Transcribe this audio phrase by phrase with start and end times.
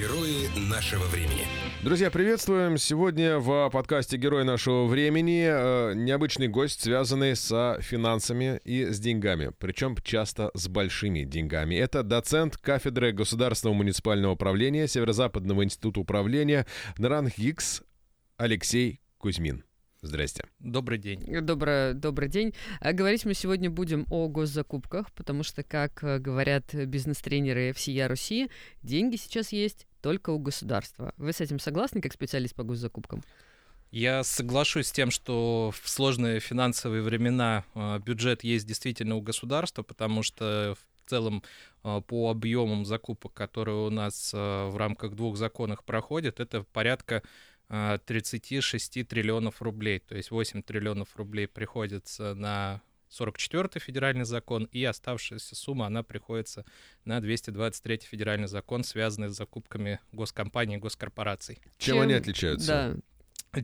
[0.00, 1.46] Герои нашего времени.
[1.84, 2.78] Друзья, приветствуем!
[2.78, 9.52] Сегодня в подкасте «Герой нашего времени» э, необычный гость, связанный с финансами и с деньгами,
[9.58, 11.74] причем часто с большими деньгами.
[11.74, 17.82] Это доцент кафедры Государственного муниципального управления Северо-Западного института управления НРАНХИКС
[18.38, 19.64] Алексей Кузьмин.
[20.00, 20.44] Здрасте.
[20.60, 21.26] Добрый день.
[21.42, 22.54] Добрый, добрый день.
[22.80, 28.50] А говорить мы сегодня будем о госзакупках, потому что, как э, говорят бизнес-тренеры всея Руси,
[28.82, 31.12] деньги сейчас есть только у государства.
[31.16, 33.22] Вы с этим согласны, как специалист по госзакупкам?
[33.90, 39.82] Я соглашусь с тем, что в сложные финансовые времена э, бюджет есть действительно у государства,
[39.82, 41.42] потому что в целом
[41.82, 47.22] э, по объемам закупок, которые у нас в рамках двух законов проходят, это порядка
[47.70, 50.00] 36 а, триллионов рублей.
[50.00, 56.64] То есть 8 триллионов рублей приходится на 44-й федеральный закон, и оставшаяся сумма, она приходится
[57.04, 61.56] на 223-й федеральный закон, связанный с закупками госкомпаний и госкорпораций.
[61.78, 62.66] Чем, Чем они отличаются?
[62.66, 62.96] Да,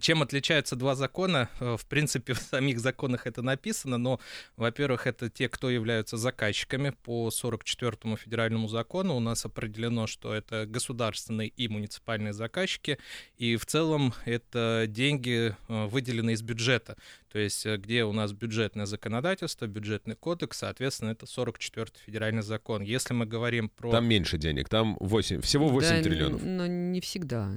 [0.01, 1.49] чем отличаются два закона?
[1.61, 4.21] Э, в принципе, в самих законах это написано, но,
[4.57, 6.91] во-первых, это те, кто являются заказчиками.
[6.91, 12.99] По 44-му федеральному закону у нас определено, что это государственные и муниципальные заказчики,
[13.37, 16.97] и в целом это деньги, э, выделенные из бюджета.
[17.31, 22.83] То есть, э, где у нас бюджетное законодательство, бюджетный кодекс, соответственно, это 44-й федеральный закон.
[22.83, 23.93] Если мы говорим про...
[23.93, 26.43] Там меньше денег, там 8, всего 8 да, триллионов.
[26.43, 27.53] Но не всегда.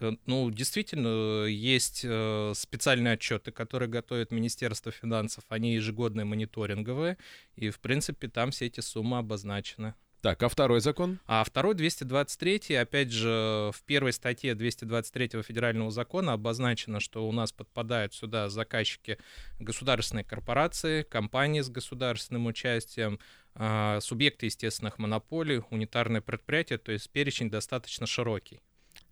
[0.00, 5.44] Э, ну, действительно, есть э, специальные отчеты, которые готовит Министерство финансов.
[5.48, 7.18] Они ежегодные, мониторинговые.
[7.56, 9.94] И, в принципе, там все эти суммы обозначены.
[10.22, 11.20] Так, а второй закон?
[11.26, 17.52] А второй 223, опять же, в первой статье 223 федерального закона обозначено, что у нас
[17.52, 19.18] подпадают сюда заказчики
[19.60, 23.20] государственной корпорации, компании с государственным участием,
[23.54, 28.60] а, субъекты естественных монополий, унитарные предприятия, то есть перечень достаточно широкий.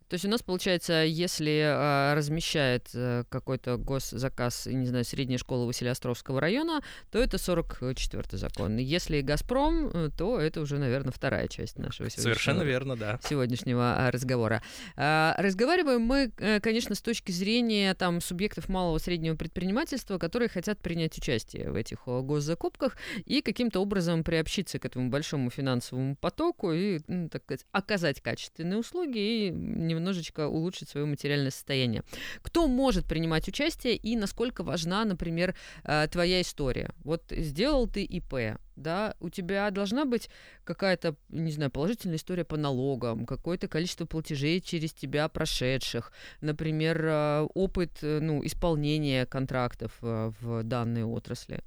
[0.08, 5.64] То есть у нас получается, если а, размещает а, какой-то госзаказ, не знаю, средняя школа
[5.64, 8.76] Василиостровского района, то это 44-й закон.
[8.76, 13.18] Если Газпром, э, то это уже, наверное, вторая часть нашего Совершенно верно, да.
[13.24, 14.62] сегодняшнего а, разговора.
[14.96, 20.48] А, разговариваем мы, э, конечно, с точки зрения там субъектов малого и среднего предпринимательства, которые
[20.48, 26.72] хотят принять участие в этих госзакупках и каким-то образом приобщиться к этому большому финансовому потоку
[26.72, 29.50] и, ну, так сказать, оказать качественные услуги и
[29.94, 32.02] немножечко улучшить свое материальное состояние.
[32.42, 36.90] Кто может принимать участие и насколько важна, например, э, твоя история?
[37.04, 40.28] Вот сделал ты ИП, да, у тебя должна быть
[40.64, 47.48] какая-то, не знаю, положительная история по налогам, какое-то количество платежей через тебя прошедших, например, э,
[47.54, 51.62] опыт, э, ну, исполнения контрактов в данной отрасли.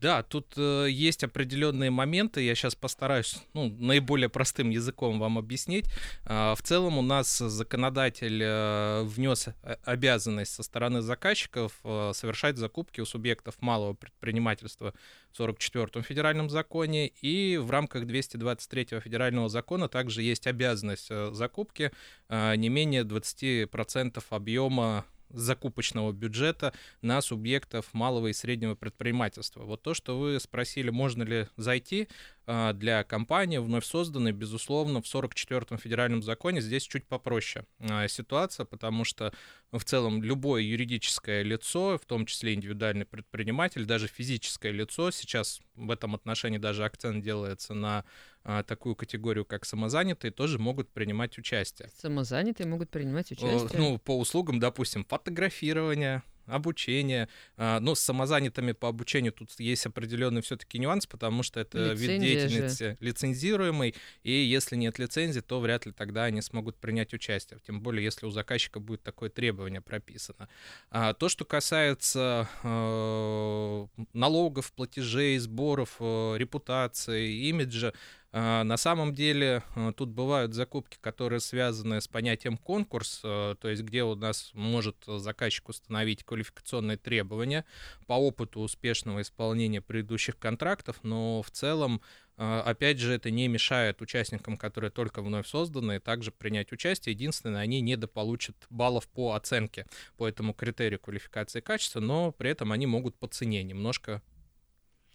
[0.00, 5.86] Да, тут э, есть определенные моменты, я сейчас постараюсь ну, наиболее простым языком вам объяснить.
[6.24, 9.48] Э, в целом у нас законодатель э, внес
[9.84, 14.94] обязанность со стороны заказчиков э, совершать закупки у субъектов малого предпринимательства
[15.32, 21.90] в 44-м федеральном законе, и в рамках 223-го федерального закона также есть обязанность э, закупки
[22.28, 26.72] э, не менее 20% объема закупочного бюджета
[27.02, 29.64] на субъектов малого и среднего предпринимательства.
[29.64, 32.08] Вот то, что вы спросили, можно ли зайти,
[32.50, 38.64] а, для компании, вновь созданной, безусловно, в 44-м федеральном законе здесь чуть попроще а, ситуация,
[38.64, 39.34] потому что
[39.70, 45.90] в целом любое юридическое лицо, в том числе индивидуальный предприниматель, даже физическое лицо, сейчас в
[45.90, 48.06] этом отношении даже акцент делается на
[48.50, 51.90] а, такую категорию, как самозанятые, тоже могут принимать участие.
[52.00, 53.78] Самозанятые могут принимать участие?
[53.78, 57.28] Ну, по услугам, допустим, фотографирования, обучение.
[57.56, 62.08] А, но с самозанятыми по обучению тут есть определенный все-таки нюанс, потому что это Лицензия
[62.08, 62.96] вид деятельности же.
[63.00, 68.04] лицензируемый, и если нет лицензии, то вряд ли тогда они смогут принять участие, тем более
[68.04, 70.48] если у заказчика будет такое требование прописано.
[70.90, 77.92] А, то, что касается э, налогов, платежей, сборов, э, репутации, имиджа,
[78.32, 83.82] на самом деле э, тут бывают закупки, которые связаны с понятием конкурс, э, то есть
[83.82, 87.64] где у нас может заказчик установить квалификационные требования
[88.06, 92.02] по опыту успешного исполнения предыдущих контрактов, но в целом
[92.40, 97.12] Опять же, это не мешает участникам, которые только вновь созданы, также принять участие.
[97.12, 99.86] Единственное, они недополучат баллов по оценке,
[100.16, 104.22] по этому критерию квалификации качества, но при этом они могут по цене немножко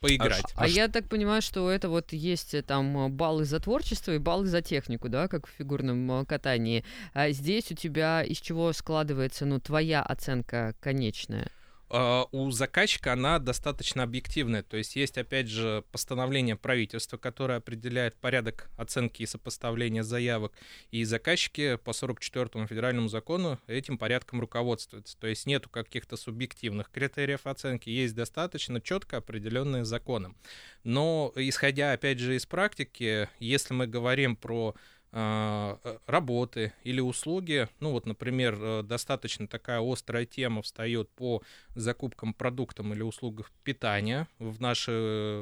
[0.04, 0.44] поиграть.
[0.56, 4.12] А, а, я так понимаю, что это вот есть э, там э, баллы за творчество
[4.12, 6.84] и баллы за технику, да, как в фигурном э, катании.
[7.14, 11.48] А здесь у тебя из чего складывается, ну, твоя оценка конечная?
[11.90, 14.64] Uh, у заказчика она достаточно объективная.
[14.64, 20.54] То есть есть, опять же, постановление правительства, которое определяет порядок оценки и сопоставления заявок.
[20.90, 25.18] И заказчики по 44-му федеральному закону этим порядком руководствуются.
[25.18, 30.36] То есть нету каких-то субъективных критериев оценки, есть достаточно четко определенные законом.
[30.84, 34.80] Но исходя, опять же, из практики, если мы говорим про а,
[35.14, 37.70] работы или услуги.
[37.80, 41.44] Ну вот, например, э, достаточно такая острая тема встает по
[41.76, 44.92] закупкам продуктов или услуг питания в наши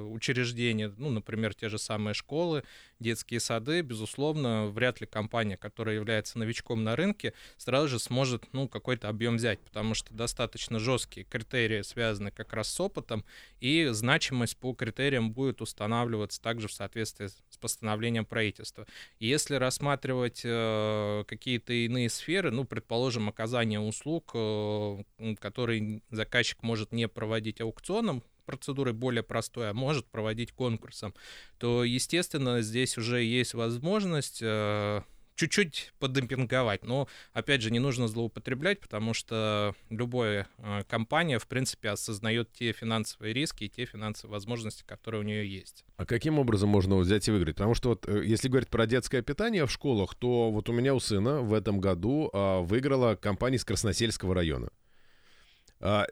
[0.10, 2.64] учреждения, ну, например, те же самые школы,
[3.00, 8.68] детские сады, безусловно, вряд ли компания, которая является новичком на рынке, сразу же сможет, ну,
[8.68, 13.24] какой-то объем взять, потому что достаточно жесткие критерии связаны как раз с опытом,
[13.62, 18.86] и значимость по критериям будет устанавливаться также в соответствии с постановлением правительства.
[19.20, 25.04] если рассматривать э, какие-то иные сферы, ну, предположим, оказание услуг, э,
[25.40, 31.14] которые заказчик может не проводить аукционом, процедурой более простой, а может проводить конкурсом,
[31.58, 35.02] то, естественно, здесь уже есть возможность э,
[35.36, 36.84] чуть-чуть подемпинговать.
[36.84, 42.72] Но, опять же, не нужно злоупотреблять, потому что любая э, компания, в принципе, осознает те
[42.72, 45.86] финансовые риски и те финансовые возможности, которые у нее есть.
[45.98, 47.56] А каким образом можно взять и выиграть?
[47.56, 50.94] Потому что вот э, если говорить про детское питание в школах, то вот у меня
[50.94, 54.70] у сына в этом году а, выиграла компания из Красносельского района.
[55.80, 56.06] А,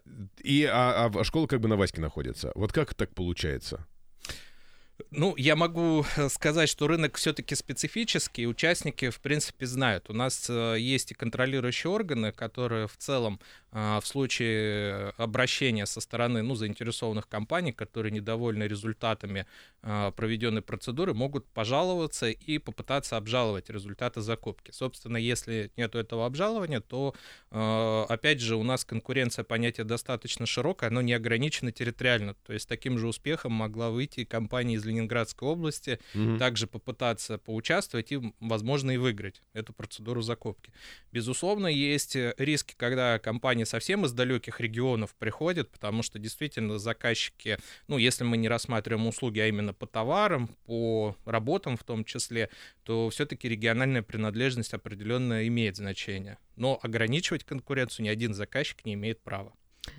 [0.43, 2.51] и а, а школа как бы на Ваське находится.
[2.55, 3.85] Вот как так получается?
[5.11, 10.07] Ну, я могу э, сказать, что рынок все-таки специфический, участники, в принципе, знают.
[10.09, 13.39] У нас э, есть и контролирующие органы, которые в целом
[13.71, 19.45] а, в случае обращения со стороны ну, заинтересованных компаний, которые недовольны результатами
[19.83, 24.71] а, проведенной процедуры, могут пожаловаться и попытаться обжаловать результаты закупки.
[24.71, 27.13] Собственно, если нет этого обжалования, то,
[27.51, 32.33] а, опять же, у нас конкуренция понятие достаточно широкое, оно не ограничено территориально.
[32.45, 36.37] То есть таким же успехом могла выйти компания из Ленинградской области, угу.
[36.37, 40.71] также попытаться поучаствовать и, возможно, и выиграть эту процедуру закупки.
[41.11, 47.57] Безусловно, есть риски, когда компания не совсем из далеких регионов приходят, потому что действительно заказчики,
[47.87, 52.49] ну, если мы не рассматриваем услуги, а именно по товарам, по работам в том числе,
[52.83, 56.37] то все-таки региональная принадлежность определенно имеет значение.
[56.55, 59.53] Но ограничивать конкуренцию ни один заказчик не имеет права.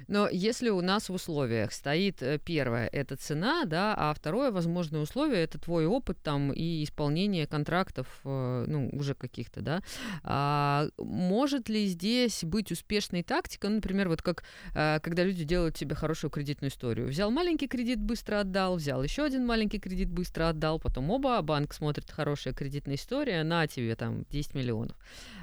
[0.09, 5.01] Но если у нас в условиях стоит э, первое— это цена, да, а второе возможное
[5.01, 9.83] условие— это твой опыт там и исполнение контрактов, э, ну, уже каких-то, да,
[10.23, 14.45] а может ли здесь быть успешной тактика, ну, например, вот как
[14.75, 17.09] э, когда люди делают себе хорошую кредитную историю.
[17.09, 21.73] Взял маленький кредит, быстро отдал, взял еще один маленький кредит, быстро отдал, потом оба, банк
[21.73, 24.97] смотрит, хорошая кредитная история, на тебе там 10 миллионов.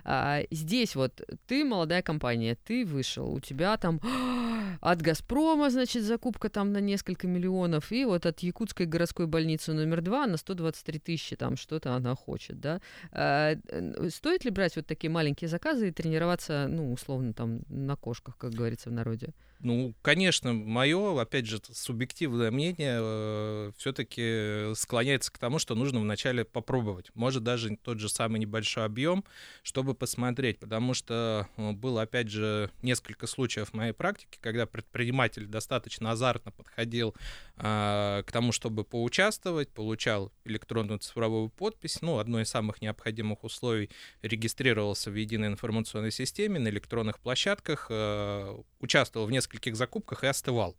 [0.04, 4.00] А здесь вот ты молодая компания, ты вышел, у тебя там
[4.82, 10.02] от «Газпрома», значит, закупка там на несколько миллионов, и вот от Якутской городской больницы номер
[10.02, 12.82] два на 123 тысячи, там что-то она хочет, да.
[13.12, 13.56] А,
[14.10, 18.52] стоит ли брать вот такие маленькие заказы и тренироваться, ну, условно, там, на кошках, как
[18.54, 19.34] говорится в народе?
[19.60, 26.46] Ну, конечно, мое, опять же, субъективное мнение э, все-таки склоняется к тому, что нужно вначале
[26.46, 27.10] попробовать.
[27.16, 29.26] Может, даже тот же самый небольшой объем,
[29.64, 30.60] чтобы посмотреть.
[30.60, 36.52] Потому что э, было, опять же, несколько случаев в моей практике, когда предприниматель достаточно азартно
[36.52, 37.16] подходил
[37.56, 42.02] э, к тому, чтобы поучаствовать, получал электронную цифровую подпись.
[42.02, 43.90] Ну, одно из самых необходимых условий
[44.22, 50.28] регистрировался в единой информационной системе на электронных площадках, э, участвовал в нескольких нескольких закупках и
[50.28, 50.76] остывал.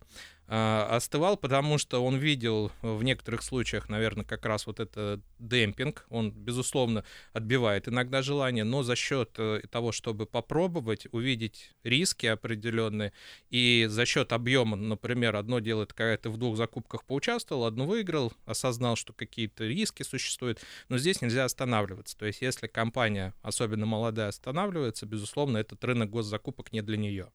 [0.50, 6.06] А, остывал, потому что он видел в некоторых случаях, наверное, как раз вот это демпинг.
[6.08, 13.12] Он, безусловно, отбивает иногда желание, но за счет э, того, чтобы попробовать, увидеть риски определенные,
[13.50, 17.84] и за счет объема, например, одно дело, это когда ты в двух закупках поучаствовал, одну
[17.84, 22.16] выиграл, осознал, что какие-то риски существуют, но здесь нельзя останавливаться.
[22.16, 27.30] То есть если компания, особенно молодая, останавливается, безусловно, этот рынок госзакупок не для нее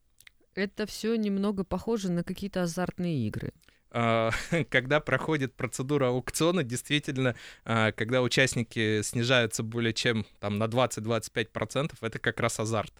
[0.55, 3.53] это все немного похоже на какие-то азартные игры
[3.93, 4.31] а,
[4.69, 12.19] когда проходит процедура аукциона, действительно, а, когда участники снижаются более чем там, на 20-25%, это
[12.19, 12.93] как раз азарт.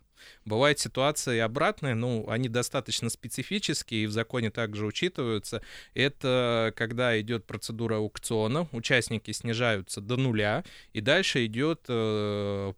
[0.45, 5.61] Бывают ситуации обратные, ну, они достаточно специфические и в законе также учитываются.
[5.93, 12.73] Это когда идет процедура аукциона, участники снижаются до нуля, и дальше идет э,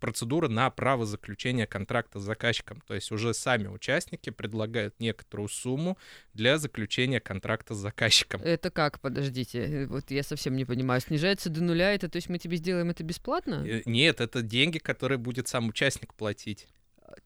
[0.00, 2.82] процедура на право заключения контракта с заказчиком.
[2.86, 5.98] То есть уже сами участники предлагают некоторую сумму
[6.34, 8.40] для заключения контракта с заказчиком.
[8.42, 12.38] Это как, подождите, вот я совсем не понимаю, снижается до нуля, это то есть мы
[12.38, 13.64] тебе сделаем это бесплатно?
[13.66, 16.68] Э, нет, это деньги, которые будет сам участник платить.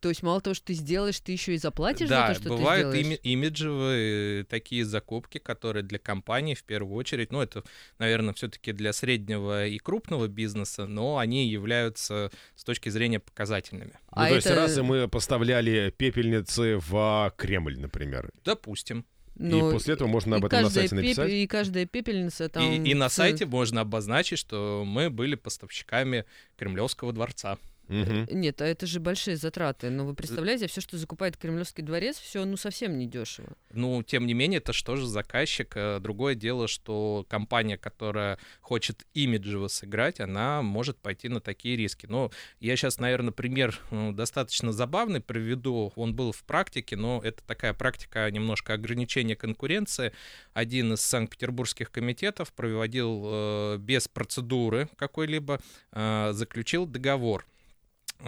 [0.01, 2.49] То есть мало того, что ты сделаешь, ты еще и заплатишь да, за то, что
[2.57, 3.19] бывают ты сделаешь?
[3.19, 7.63] име- имиджевые такие закупки, которые для компании в первую очередь, ну это,
[7.99, 13.93] наверное, все-таки для среднего и крупного бизнеса, но они являются с точки зрения показательными.
[13.93, 18.31] Ну, А то есть это- раз и мы поставляли пепельницы в Кремль, например.
[18.45, 19.05] Допустим.
[19.39, 21.31] Ну, и после этого можно об этом на сайте пеп- написать.
[21.31, 22.63] И каждая пепельница там...
[22.65, 26.25] и, и на сайте можно обозначить, что мы были поставщиками
[26.57, 27.59] Кремлевского дворца.
[27.89, 28.27] Мгм.
[28.31, 29.91] Нет, а это же большие затраты.
[29.91, 33.49] Но вы представляете, все, что закупает Кремлевский дворец, все ну совсем не дешево.
[33.73, 35.73] Ну, тем не менее, это что же заказчик?
[35.77, 42.07] Э, Другое дело, что компания, которая хочет имиджево сыграть, она может пойти на такие риски.
[42.07, 45.93] Но я сейчас, наверное, пример ну, достаточно забавный приведу.
[45.97, 50.13] Он был в практике, но это такая практика немножко ограничения конкуренции.
[50.55, 55.61] Один из санкт-петербургских комитетов проводил э, без процедуры какой-либо,
[55.93, 57.47] э, заключил договор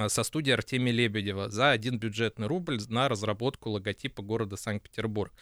[0.09, 5.33] со студией Артемия Лебедева за один бюджетный рубль на разработку логотипа города Санкт-Петербург.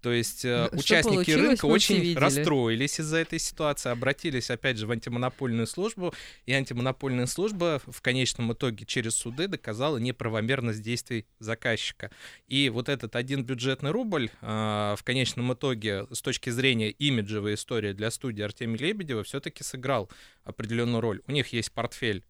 [0.00, 2.18] То есть э, Что участники рынка очень видели.
[2.18, 8.52] расстроились из-за этой ситуации, обратились опять же в антимонопольную службу, и антимонопольная служба в конечном
[8.52, 12.10] итоге через суды доказала неправомерность действий заказчика.
[12.46, 17.92] И вот этот один бюджетный рубль э, в конечном итоге с точки зрения имиджевой истории
[17.92, 20.08] для студии Артемия Лебедева все-таки сыграл
[20.44, 21.22] определенную роль.
[21.26, 22.22] У них есть портфель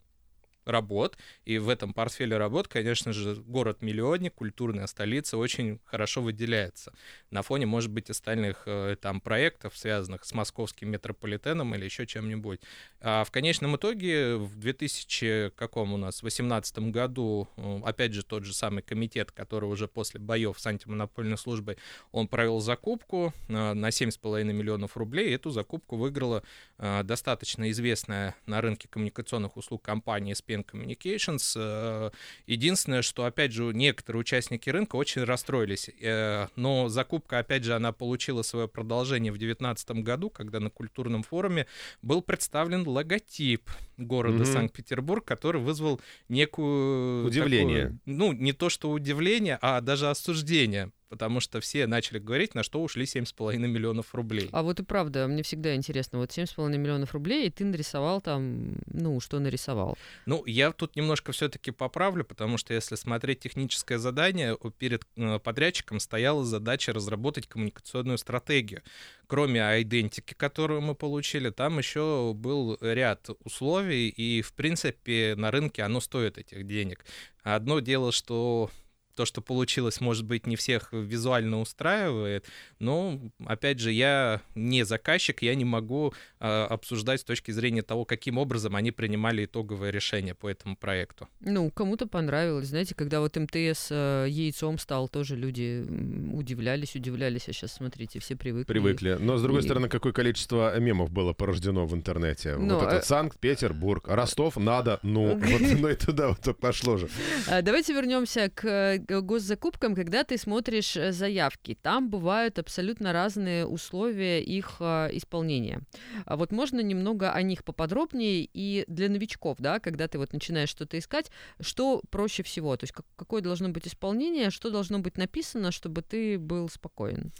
[0.66, 6.92] работ, и в этом портфеле работ, конечно же, город-миллионник, культурная столица очень хорошо выделяется
[7.30, 12.60] на фоне, может быть, остальных э, там проектов, связанных с московским метрополитеном или еще чем-нибудь.
[13.00, 18.44] А в конечном итоге в 2000 каком у нас 18 году, э, опять же, тот
[18.44, 21.78] же самый комитет, который уже после боев с антимонопольной службой,
[22.10, 26.42] он провел закупку э, на 7,5 миллионов рублей, и эту закупку выиграла
[26.78, 31.52] достаточно известная на рынке коммуникационных услуг компания SPN Communications.
[31.56, 32.10] Э,
[32.46, 35.90] Единственное, что, опять же, некоторые участники рынка очень расстроились.
[36.00, 41.22] Э, Но закупка, опять же, она получила свое продолжение в 2019 году, когда на культурном
[41.22, 41.66] форуме
[42.02, 44.46] был представлен логотип города Мгм.
[44.46, 47.26] Санкт-Петербург, который вызвал некую...
[47.26, 47.82] Удивление.
[47.82, 50.90] такую- ну, не то что удивление, а даже осуждение.
[51.08, 54.48] Потому что все начали говорить, на что ушли 7,5 миллионов рублей.
[54.52, 58.76] А вот и правда, мне всегда интересно, вот 7,5 миллионов рублей, и ты нарисовал там,
[58.86, 59.96] ну, что нарисовал.
[60.26, 66.00] Ну, я тут немножко все-таки поправлю, потому что если смотреть техническое задание, перед э, подрядчиком
[66.00, 68.82] стояла задача разработать коммуникационную стратегию.
[69.26, 75.82] Кроме идентики, которую мы получили, там еще был ряд условий, и, в принципе, на рынке
[75.82, 77.04] оно стоит этих денег.
[77.42, 78.70] Одно дело, что
[79.16, 82.46] то, что получилось, может быть, не всех визуально устраивает,
[82.78, 88.04] но, опять же, я не заказчик, я не могу э, обсуждать с точки зрения того,
[88.04, 91.28] каким образом они принимали итоговое решение по этому проекту.
[91.40, 92.68] Ну, кому-то понравилось.
[92.68, 95.84] Знаете, когда вот МТС э, яйцом стал, тоже люди
[96.32, 98.72] удивлялись, удивлялись, а сейчас, смотрите, все привыкли.
[98.72, 99.16] Привыкли.
[99.18, 102.56] Но, с другой И- стороны, какое количество мемов было порождено в интернете.
[102.56, 107.08] Ну, вот э- этот Санкт-Петербург, Ростов надо, ну, вот, ну и туда вот пошло же.
[107.48, 109.94] А, Давайте вернемся к э, госзакупкам.
[109.94, 115.80] Когда ты смотришь э, заявки, там бывают абсолютно разные условия их э, исполнения.
[116.24, 120.70] А вот можно немного о них поподробнее и для новичков, да, когда ты вот начинаешь
[120.70, 122.76] что-то искать, что проще всего?
[122.76, 127.32] То есть как- какое должно быть исполнение, что должно быть написано, чтобы ты был спокоен?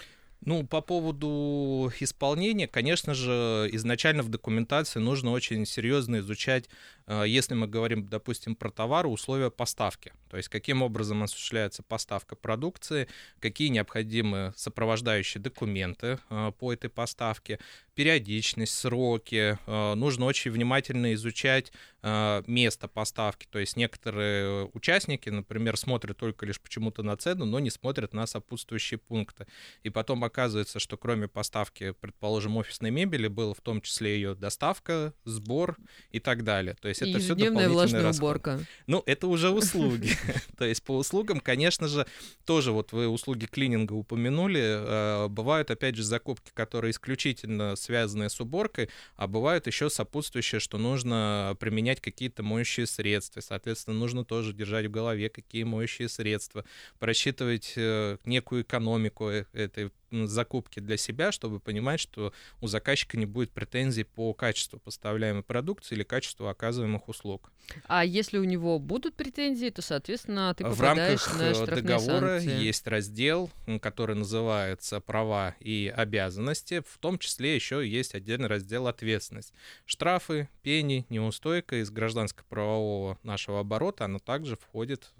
[0.45, 6.69] Ну, по поводу исполнения, конечно же, изначально в документации нужно очень серьезно изучать,
[7.09, 10.13] если мы говорим, допустим, про товары, условия поставки.
[10.29, 13.09] То есть каким образом осуществляется поставка продукции,
[13.41, 17.59] какие необходимы сопровождающие документы э, по этой поставке,
[17.95, 19.59] периодичность, сроки.
[19.67, 21.73] Э, Нужно очень внимательно изучать
[22.03, 23.47] э, место поставки.
[23.51, 28.27] То есть некоторые участники, например, смотрят только лишь почему-то на цену, но не смотрят на
[28.27, 29.47] сопутствующие пункты.
[29.83, 35.15] И потом оказывается, что кроме поставки, предположим, офисной мебели, было в том числе ее доставка,
[35.25, 35.77] сбор
[36.11, 36.77] и так далее.
[36.81, 38.25] То есть И это все дополнительные влажная расходы.
[38.25, 38.61] уборка.
[38.87, 40.11] Ну, это уже услуги.
[40.59, 42.07] То есть по услугам, конечно же,
[42.45, 48.41] тоже вот вы услуги клининга упомянули, э, бывают, опять же, закупки, которые исключительно связаны с
[48.41, 53.41] уборкой, а бывают еще сопутствующие, что нужно применять какие-то моющие средства.
[53.41, 56.65] Соответственно, нужно тоже держать в голове, какие моющие средства,
[56.99, 63.27] просчитывать э, некую экономику э- этой закупки для себя, чтобы понимать, что у заказчика не
[63.27, 67.51] будет претензий по качеству поставляемой продукции или качеству оказываемых услуг.
[67.87, 72.65] А если у него будут претензии, то, соответственно, ты в рамках на э, договора санкции.
[72.65, 76.83] есть раздел, который называется «Права и обязанности».
[76.87, 79.53] В том числе еще есть отдельный раздел «Ответственность».
[79.85, 85.13] Штрафы, пени, неустойка из гражданско-правового нашего оборота, оно также входит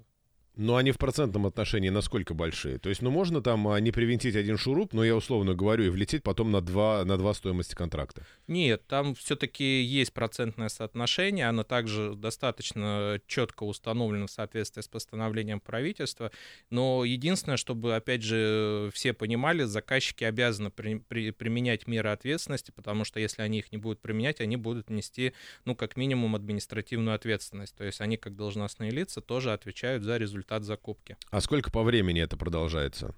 [0.57, 2.79] Но они в процентном отношении насколько большие?
[2.79, 5.89] То есть, ну, можно там а, не привинтить один шуруп, но я условно говорю, и
[5.89, 8.25] влететь потом на два, на два стоимости контракта?
[8.47, 15.59] Нет, там все-таки есть процентное соотношение, оно также достаточно четко установлено в соответствии с постановлением
[15.59, 16.31] правительства,
[16.71, 23.03] но единственное, чтобы, опять же, все понимали, заказчики обязаны при, при, применять меры ответственности, потому
[23.03, 25.33] что если они их не будут применять, они будут нести,
[25.65, 30.46] ну, как минимум, административную ответственность, то есть они, как должностные лица, тоже отвечают за результаты
[30.47, 31.17] результат закупки.
[31.29, 33.13] А сколько по времени это продолжается?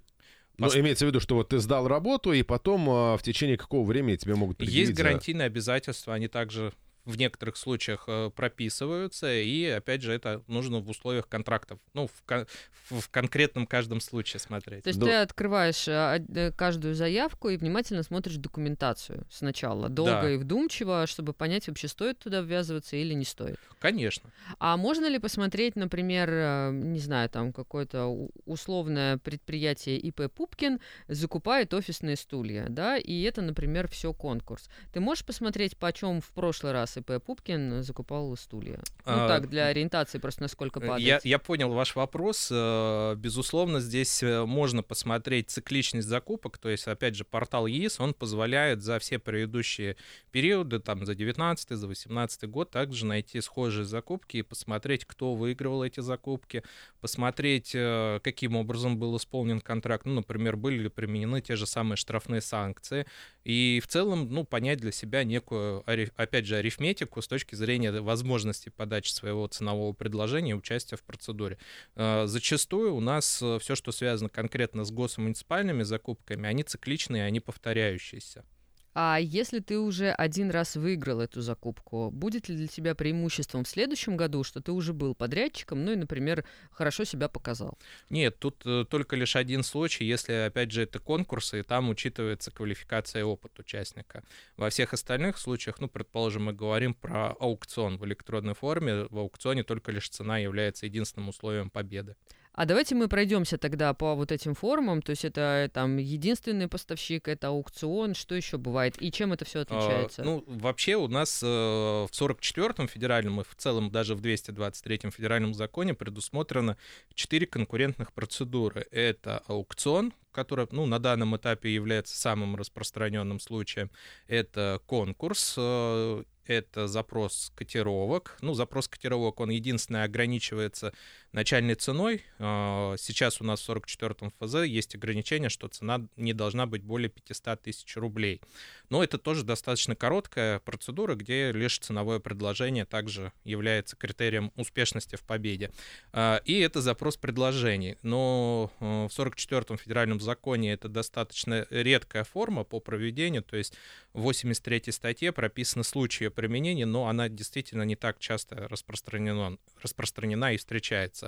[0.57, 3.86] Ну, имеется в виду, что вот ты сдал работу, и потом а, в течение какого
[3.86, 5.53] времени тебе могут предъявить Есть гарантийные за...
[5.53, 6.74] обязательства, они также
[7.06, 12.24] в некоторых случаях э, прописываются, и, опять же, это нужно в условиях контрактов, ну, в,
[12.25, 12.46] кон-
[12.89, 14.84] в конкретном каждом случае смотреть.
[14.84, 15.06] То есть да.
[15.06, 20.32] ты открываешь э, э, каждую заявку и внимательно смотришь документацию сначала, долго да.
[20.32, 23.60] и вдумчиво, чтобы понять, вообще стоит туда ввязываться или не стоит.
[23.79, 24.29] Конечно.
[24.60, 28.08] А можно ли посмотреть, например, не знаю, там какое-то
[28.46, 34.70] условное предприятие ИП Пупкин закупает офисные стулья, да, и это, например, все конкурс.
[34.94, 38.79] Ты можешь посмотреть, почем в прошлый раз ИП Пупкин закупал стулья.
[39.05, 41.01] Ну а, так, для ориентации просто насколько падает.
[41.01, 42.50] Я, я понял ваш вопрос.
[42.51, 48.13] Э, безусловно, здесь э, можно посмотреть цикличность закупок, то есть, опять же, портал ЕИС, он
[48.13, 49.96] позволяет за все предыдущие
[50.31, 55.84] периоды, там, за 19 за 18 год, также найти схожие закупки и посмотреть, кто выигрывал
[55.84, 56.63] эти закупки,
[57.01, 61.98] посмотреть, э, каким образом был исполнен контракт, ну, например, были ли применены те же самые
[61.98, 63.05] штрафные санкции,
[63.43, 65.84] и в целом, ну, понять для себя некую,
[66.15, 66.78] опять же, арифметику
[67.21, 71.57] с точки зрения возможности подачи своего ценового предложения и участия в процедуре.
[71.95, 77.39] Э, зачастую у нас э, все, что связано конкретно с госмуниципальными закупками, они цикличные, они
[77.39, 78.45] повторяющиеся.
[78.93, 83.67] А если ты уже один раз выиграл эту закупку, будет ли для тебя преимуществом в
[83.67, 87.77] следующем году, что ты уже был подрядчиком, ну и, например, хорошо себя показал?
[88.10, 92.51] Нет, тут э, только лишь один случай, если, опять же, это конкурсы, и там учитывается
[92.51, 94.24] квалификация и опыт участника.
[94.58, 99.63] Во всех остальных случаях, ну, предположим, мы говорим про аукцион в электронной форме, в аукционе
[99.63, 102.16] только лишь цена является единственным условием победы.
[102.59, 105.01] А давайте мы пройдемся тогда по вот этим формам.
[105.01, 109.45] То есть это э, там единственный поставщик, это аукцион, что еще бывает и чем это
[109.45, 110.24] все отличается?
[110.24, 115.09] А, ну, вообще у нас э, в 44-м федеральном и в целом даже в 223-м
[115.09, 116.75] федеральном законе предусмотрено
[117.13, 118.85] четыре конкурентных процедуры.
[118.91, 123.89] Это аукцион, который ну, на данном этапе является самым распространенным случаем.
[124.27, 128.37] Это конкурс, э, это запрос котировок.
[128.41, 130.93] Ну, запрос котировок, он единственное ограничивается
[131.31, 132.24] начальной ценой.
[132.39, 137.09] А, сейчас у нас в 44-м ФЗ есть ограничение, что цена не должна быть более
[137.09, 138.42] 500 тысяч рублей.
[138.89, 145.22] Но это тоже достаточно короткая процедура, где лишь ценовое предложение также является критерием успешности в
[145.22, 145.72] победе.
[146.11, 147.98] А, и это запрос предложений.
[148.01, 153.74] Но э, в 44-м федеральном законе это достаточно редкая форма по проведению, то есть
[154.13, 160.57] в 83 статье прописаны случаи применения, но она действительно не так часто распространена, распространена и
[160.57, 161.19] встречается.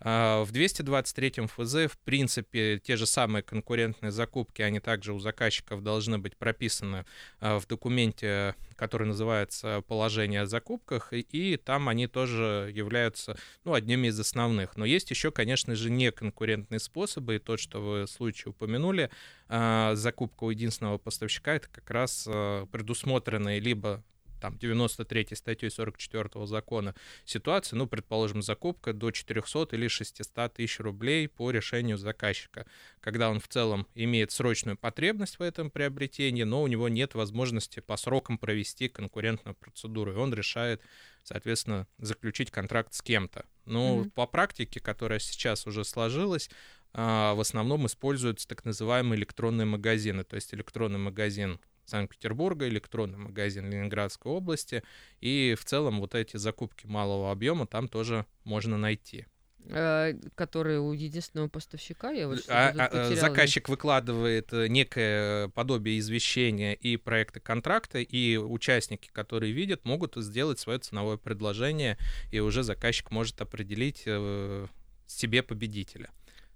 [0.00, 5.82] А, в 223 ФЗ, в принципе, те же самые конкурентные закупки, они также у заказчиков
[5.82, 7.04] должны быть прописаны
[7.40, 14.08] а, в документе который называется «Положение о закупках», и там они тоже являются ну, одними
[14.08, 14.76] из основных.
[14.76, 19.10] Но есть еще, конечно же, неконкурентные способы, и то, что вы в случае упомянули,
[19.48, 24.02] а, закупка у единственного поставщика, это как раз предусмотренные либо
[24.40, 26.94] там 93 статьей 44 закона
[27.24, 32.66] ситуации, ну, предположим, закупка до 400 или 600 тысяч рублей по решению заказчика,
[33.00, 37.80] когда он в целом имеет срочную потребность в этом приобретении, но у него нет возможности
[37.80, 40.80] по срокам провести конкурентную процедуру, и он решает
[41.24, 43.46] соответственно, заключить контракт с кем-то.
[43.64, 44.10] Но mm-hmm.
[44.10, 46.50] по практике, которая сейчас уже сложилась,
[46.92, 50.22] а, в основном используются так называемые электронные магазины.
[50.22, 54.82] То есть электронный магазин Санкт-Петербурга, электронный магазин Ленинградской области.
[55.20, 59.26] И в целом вот эти закупки малого объема там тоже можно найти
[59.68, 62.10] э, которые у единственного поставщика.
[62.10, 69.08] Я вот а, а, заказчик выкладывает э, некое подобие извещения и проекты контракта, и участники,
[69.12, 71.98] которые видят, могут сделать свое ценовое предложение,
[72.30, 74.66] и уже заказчик может определить э,
[75.06, 76.10] себе победителя.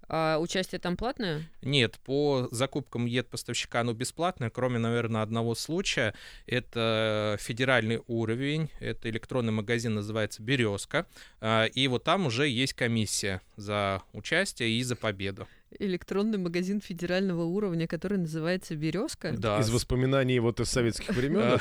[0.09, 1.43] А участие там платное?
[1.63, 6.15] Нет, по закупкам ед поставщика оно бесплатное, кроме, наверное, одного случая.
[6.47, 11.07] Это федеральный уровень, это электронный магазин, называется «Березка».
[11.41, 15.47] А, и вот там уже есть комиссия за участие и за победу.
[15.79, 19.33] Электронный магазин федерального уровня, который называется «Березка».
[19.33, 19.59] Да.
[19.61, 21.59] Из воспоминаний вот из советских времен?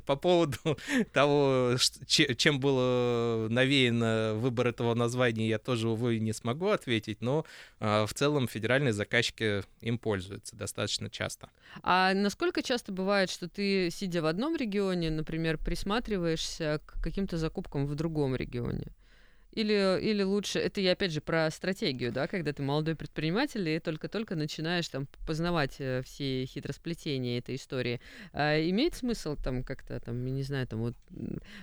[0.06, 0.56] По поводу
[1.12, 7.44] того, чем было навеяно выбор этого названия, я тоже, увы, не смогу ответить, но
[7.78, 11.50] а, в целом федеральные заказчики им пользуются достаточно часто.
[11.82, 17.86] А насколько часто бывает, что ты, сидя в одном регионе, например, присматриваешься к каким-то закупкам
[17.86, 18.92] в другом регионе?
[19.52, 23.80] Или, или лучше, это я опять же про стратегию, да, когда ты молодой предприниматель и
[23.80, 28.00] только-только начинаешь там познавать э, все хитросплетения этой истории.
[28.32, 30.94] А имеет смысл там как-то там, не знаю, там вот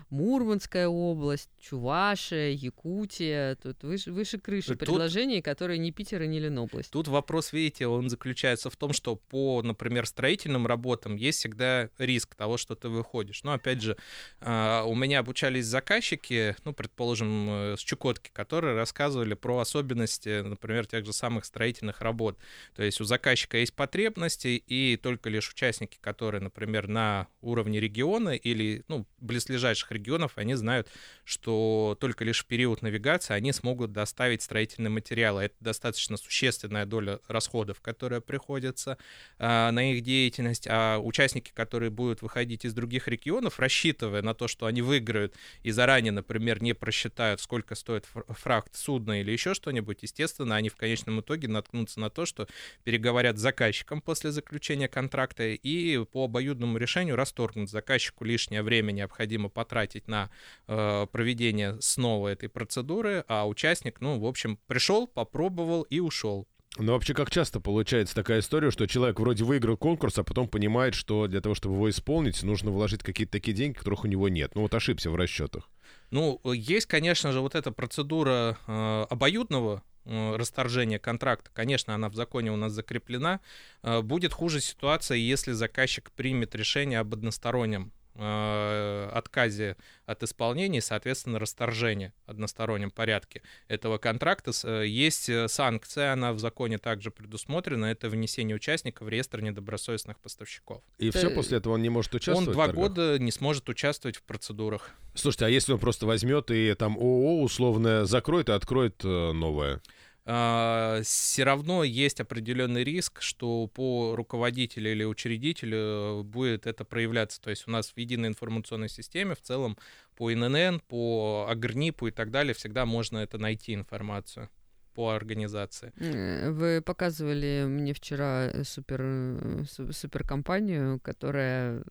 [0.09, 6.39] Мурманская область, Чувашия, Якутия, тут выше, выше крыши Тут- предложений, которые не Питер и не
[6.39, 6.91] Ленобласть.
[6.91, 12.35] Тут вопрос, видите, он заключается в том, что по, например, строительным работам есть всегда риск
[12.35, 13.43] того, что ты выходишь.
[13.43, 13.97] Но опять же,
[14.41, 20.85] а, у меня обучались заказчики, ну, предположим, э, с Чукотки, которые рассказывали про особенности, например,
[20.85, 22.37] тех же самых строительных работ.
[22.75, 28.35] То есть у заказчика есть потребности, и только лишь участники, которые, например, на уровне региона
[28.35, 30.89] или ну, близлежащих регионов, они знают,
[31.23, 35.43] что только лишь в период навигации они смогут доставить строительные материалы.
[35.43, 38.97] Это достаточно существенная доля расходов, которая приходится
[39.39, 40.67] а, на их деятельность.
[40.69, 45.71] А участники, которые будут выходить из других регионов, рассчитывая на то, что они выиграют и
[45.71, 50.75] заранее, например, не просчитают, сколько стоит фр- фракт судна или еще что-нибудь, естественно, они в
[50.75, 52.47] конечном итоге наткнутся на то, что
[52.83, 59.49] переговорят с заказчиком после заключения контракта и по обоюдному решению расторгнут заказчику лишнее время необходимо
[59.49, 60.29] потратить на
[60.67, 66.47] э, проведение снова этой процедуры, а участник, ну, в общем, пришел, попробовал и ушел.
[66.79, 70.93] Ну, вообще, как часто получается такая история, что человек вроде выиграл конкурс, а потом понимает,
[70.93, 74.51] что для того, чтобы его исполнить, нужно вложить какие-то такие деньги, которых у него нет.
[74.53, 75.69] Ну, вот ошибся в расчетах.
[76.11, 81.49] Ну, э, есть, конечно же, вот эта процедура э, обоюдного э, расторжения контракта.
[81.53, 83.39] Конечно, она в законе у нас закреплена.
[83.83, 89.75] Э, будет хуже ситуация, если заказчик примет решение об одностороннем э, отказе
[90.05, 94.51] от исполнения и, соответственно, расторжении в одностороннем порядке этого контракта.
[94.63, 100.19] Э, Есть э, санкция, она в законе также предусмотрена, это внесение участника в реестр недобросовестных
[100.19, 100.81] поставщиков.
[100.97, 104.17] И Это- все после этого он не может участвовать Он два года не сможет участвовать
[104.17, 104.91] в процедурах.
[105.13, 109.81] Слушайте, а если он просто возьмет и там ООО условно закроет и откроет новое?
[110.27, 117.39] Все равно есть определенный риск, что по руководителю или учредителю будет это проявляться.
[117.41, 119.77] То есть у нас в единой информационной системе в целом
[120.17, 124.49] по ИНН, по Агрнипу и так далее всегда можно это найти информацию
[124.93, 125.93] по организации.
[125.97, 131.83] Э, Вы показывали мне вчера э, супер, э, су- суперкомпанию, которая,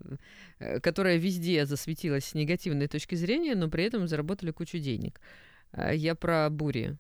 [0.83, 5.21] которая везде засветилась с негативной точки зрения, но при этом заработали кучу денег.
[5.71, 6.99] А Я про бури.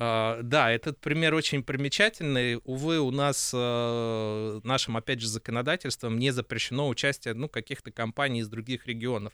[0.00, 2.60] А, Да, этот пример очень примечательный.
[2.64, 8.48] Увы, у нас э, нашим, опять же, законодательством не запрещено участие ну, каких-то компаний из
[8.48, 9.32] других регионов.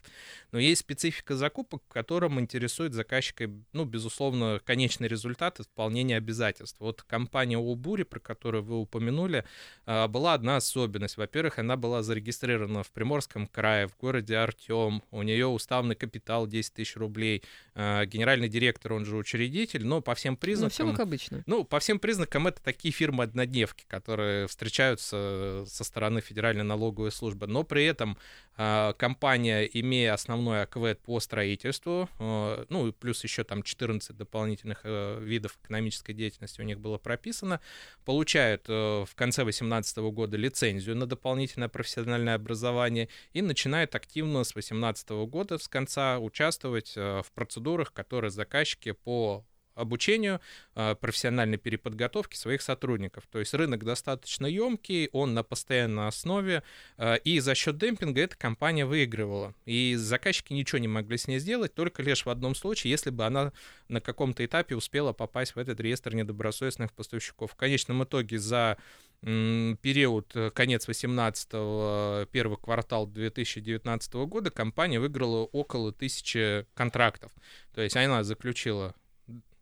[0.51, 6.77] Но есть специфика закупок, в котором интересует заказчика, ну, безусловно, конечный результат исполнения обязательств.
[6.79, 9.45] Вот компания Обури, про которую вы упомянули,
[9.85, 11.17] а, была одна особенность.
[11.17, 15.03] Во-первых, она была зарегистрирована в Приморском крае, в городе Артем.
[15.11, 17.43] У нее уставный капитал 10 тысяч рублей.
[17.75, 20.71] А, Генеральный директор, он же учредитель, но по всем Ну, признакам...
[20.71, 21.43] все как обычно.
[21.45, 27.47] Ну, по всем признакам это такие фирмы-однодневки, которые встречаются со стороны Федеральной налоговой службы.
[27.47, 28.17] Но при этом
[28.57, 34.81] а, компания, имея основной АКВЭД по строительству, а, ну и плюс еще там 14 дополнительных
[34.83, 37.59] э, видов экономической деятельности у них было прописано,
[38.05, 44.53] получают э, в конце 2018 года лицензию на дополнительное профессиональное образование и начинают активно с
[44.53, 50.39] 2018 года, с конца, участвовать э, в процедурах, которые заказчики по обучению,
[50.75, 53.25] э, профессиональной переподготовке своих сотрудников.
[53.31, 56.63] То есть рынок достаточно емкий, он на постоянной основе,
[56.97, 59.53] э, и за счет демпинга эта компания выигрывала.
[59.65, 63.25] И заказчики ничего не могли с ней сделать, только лишь в одном случае, если бы
[63.25, 63.51] она
[63.89, 67.51] на каком-то этапе успела попасть в этот реестр недобросовестных поставщиков.
[67.51, 68.77] В конечном итоге за
[69.21, 77.31] период э, конец 18 первый квартал 2019 года компания выиграла около тысячи контрактов.
[77.73, 78.93] То есть она заключила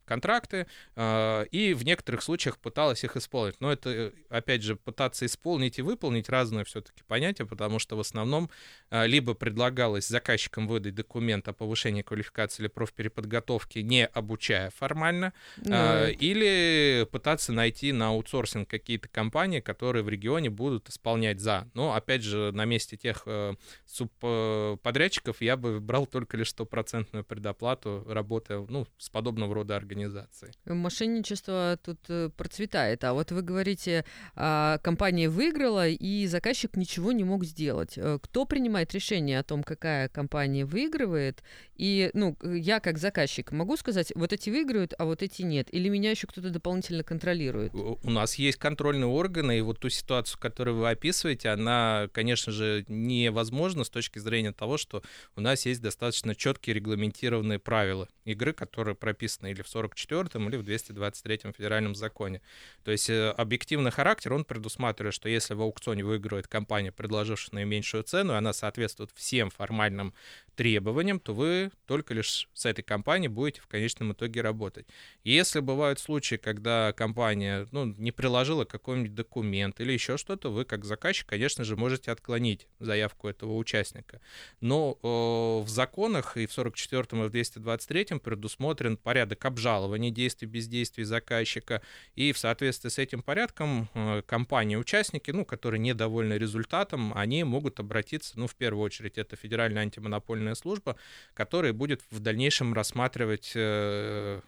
[0.06, 3.56] контракты э, и в некоторых случаях пыталась их исполнить.
[3.60, 8.00] Но это, э, опять же, пытаться исполнить и выполнить разные все-таки понятия, потому что в
[8.00, 8.50] основном
[8.90, 15.72] э, либо предлагалось заказчикам выдать документ о повышении квалификации или профпереподготовке, не обучая формально, Ну,
[15.74, 21.68] а, или пытаться найти на аутсорсинг какие-то компании, которые в регионе будут исполнять за.
[21.74, 28.06] Но, опять же, на месте тех э, субподрядчиков я бы брал только лишь стопроцентную предоплату,
[28.08, 29.93] работая ну, с подобного рода организацией.
[29.94, 30.52] Организации.
[30.66, 33.04] Мошенничество тут э, процветает.
[33.04, 37.94] А вот вы говорите, а, компания выиграла, и заказчик ничего не мог сделать.
[37.98, 41.44] Э, кто принимает решение о том, какая компания выигрывает?
[41.76, 45.74] И, ну, я как заказчик могу сказать, вот эти выиграют, а вот эти нет?
[45.74, 47.74] Или меня еще кто-то дополнительно контролирует?
[47.74, 52.86] У нас есть контрольные органы, и вот ту ситуацию, которую вы описываете, она, конечно же,
[52.88, 55.04] невозможна с точки зрения того, что
[55.36, 60.62] у нас есть достаточно четкие регламентированные правила игры, которые прописаны или в 44-м, или в
[60.62, 62.42] 223-м федеральном законе.
[62.84, 68.04] То есть э, объективный характер, он предусматривает, что если в аукционе выигрывает компания, предложившая наименьшую
[68.04, 70.14] цену, и она соответствует всем формальным
[70.56, 74.86] требованиям, то вы только лишь с этой компанией будете в конечном итоге работать.
[75.24, 80.86] Если бывают случаи, когда компания ну, не приложила какой-нибудь документ или еще что-то, вы как
[80.86, 84.22] заказчик, конечно же, можете отклонить заявку этого участника.
[84.62, 89.73] Но э, в законах и в 44 и в 223 предусмотрен порядок обжалования
[90.12, 91.82] действий бездействий заказчика,
[92.16, 98.40] и в соответствии с этим порядком э, компании-участники, ну, которые недовольны результатом, они могут обратиться,
[98.40, 100.98] ну, в первую очередь, это Федеральная антимонопольная служба,
[101.34, 104.42] которая будет в дальнейшем рассматривать э,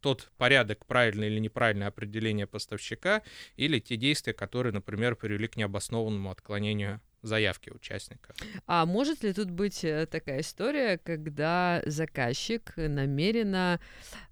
[0.00, 3.22] тот порядок, правильное или неправильное определение поставщика,
[3.56, 8.34] или те действия, которые, например, привели к необоснованному отклонению заявки участника.
[8.66, 13.80] А может ли тут быть э, такая история, когда заказчик намеренно,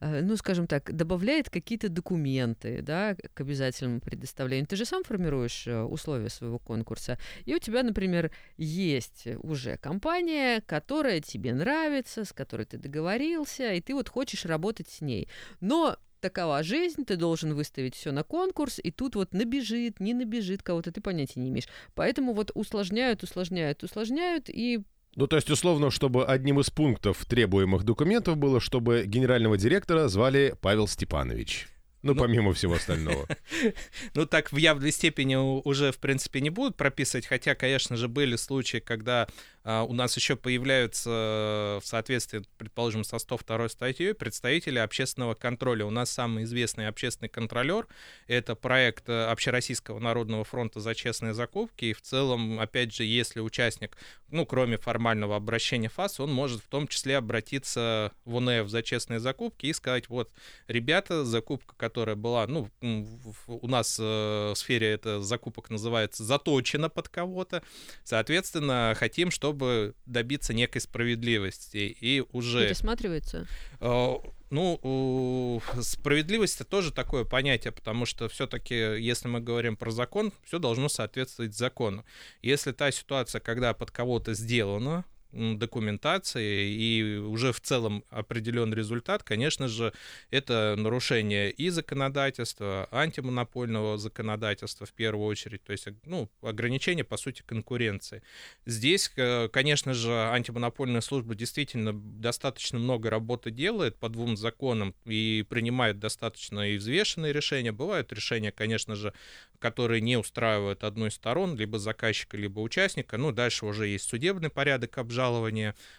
[0.01, 4.67] э, ну, скажем так, добавляет какие-то документы, да, к обязательному предоставлению?
[4.67, 10.63] Ты же сам формируешь э, условия своего конкурса, и у тебя, например, есть уже компания,
[10.67, 15.29] которая тебе нравится, с которой ты договорился, и ты вот хочешь работать с ней.
[15.61, 20.63] Но такова жизнь, ты должен выставить все на конкурс, и тут вот набежит, не набежит
[20.63, 21.69] кого-то, ты понятия не имеешь.
[21.95, 24.81] Поэтому вот усложняют, усложняют, усложняют, и
[25.17, 30.57] ну, то есть, условно, чтобы одним из пунктов требуемых документов было, чтобы генерального директора звали
[30.61, 31.69] Павел Степанович.
[32.03, 33.27] Ну, ну, помимо всего остального.
[34.15, 38.37] Ну, так в явной степени уже, в принципе, не будут прописывать, хотя, конечно же, были
[38.37, 39.29] случаи, когда
[39.65, 45.87] у нас еще появляются в соответствии, предположим, со 102 статьей представители общественного контроля.
[45.87, 47.87] У нас самый известный общественный контролер—
[48.27, 51.87] это проект э, Общероссийского народного фронта за честные закупки.
[51.87, 53.97] И в целом, опять же, если участник,
[54.29, 59.21] ну, кроме формального обращения ФАС, он может в том числе обратиться в УНФ за честные
[59.21, 60.31] закупки и сказать, вот,
[60.69, 67.09] ребята, закупка, которая была, ну, у нас э, в сфере это закупок называется заточена под
[67.09, 67.63] кого-то,
[68.03, 71.97] соответственно, хотим, чтобы чтобы добиться некой справедливости.
[72.01, 72.67] И уже...
[72.67, 73.47] Пересматривается?
[73.81, 74.15] Э,
[74.51, 80.59] ну, справедливость это тоже такое понятие, потому что все-таки, если мы говорим про закон, все
[80.59, 82.05] должно соответствовать закону.
[82.43, 89.69] Если та ситуация, когда под кого-то сделано, документации и уже в целом определен результат, конечно
[89.69, 89.93] же,
[90.31, 97.43] это нарушение и законодательства, антимонопольного законодательства в первую очередь, то есть ну, ограничение, по сути,
[97.43, 98.23] конкуренции.
[98.67, 105.45] Здесь, э, конечно же, антимонопольная служба действительно достаточно много работы делает по двум законам и
[105.49, 107.73] принимает достаточно и взвешенные решения.
[107.73, 109.13] Бывают решения, конечно же,
[109.59, 113.17] которые не устраивают одной из сторон, либо заказчика, либо участника.
[113.17, 115.24] Ну, дальше уже есть судебный порядок обжалования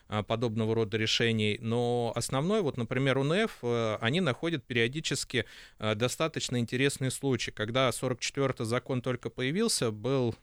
[0.07, 1.57] а, подобного рода решений.
[1.61, 5.45] Но основной, вот, например, УНФ, э, они находят периодически
[5.79, 7.51] э, достаточно интересные случаи.
[7.51, 10.35] Когда 44-й закон только появился, был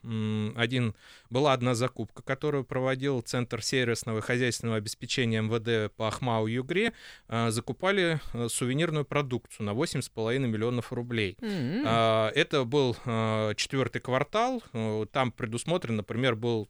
[0.57, 0.95] один,
[1.31, 6.93] была одна закупка, которую проводил Центр сервисного и хозяйственного обеспечения МВД по Ахмау Югре.
[7.29, 11.37] А, закупали э, сувенирную продукцию на 8,5 миллионов рублей.
[11.41, 12.31] Mm-hmm.
[12.33, 16.69] Это был Э, четвертый квартал, э, там предусмотрен, например, был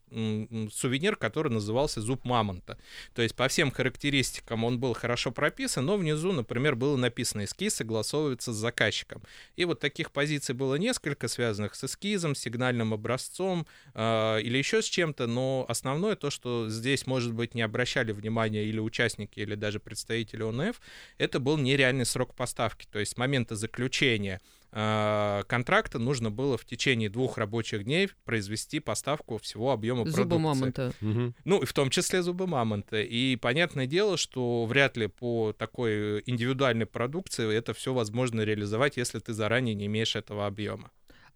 [0.71, 2.79] сувенир, который назывался «Зуб мамонта».
[3.15, 7.75] То есть по всем характеристикам он был хорошо прописан, но внизу, например, было написано «эскиз
[7.75, 9.23] согласовывается с заказчиком».
[9.57, 14.87] И вот таких позиций было несколько, связанных с эскизом, сигнальным образцом э, или еще с
[14.87, 19.81] чем-то, но основное то, что здесь, может быть, не обращали внимания или участники, или даже
[19.81, 20.81] представители ОНФ,
[21.19, 24.41] это был нереальный срок поставки, то есть с момента заключения
[24.75, 30.43] Э, контракта нужно было в течение двух рабочих дней произвести поставку всего объема зуба продукции.
[30.43, 30.93] мамонта.
[31.03, 31.35] Угу.
[31.45, 33.03] Ну, и в том числе зубы мамонта.
[33.03, 39.19] И понятное дело, что вряд ли по такой индивидуальной продукции это все возможно реализовать, если
[39.19, 40.91] ты заранее не имеешь этого объема.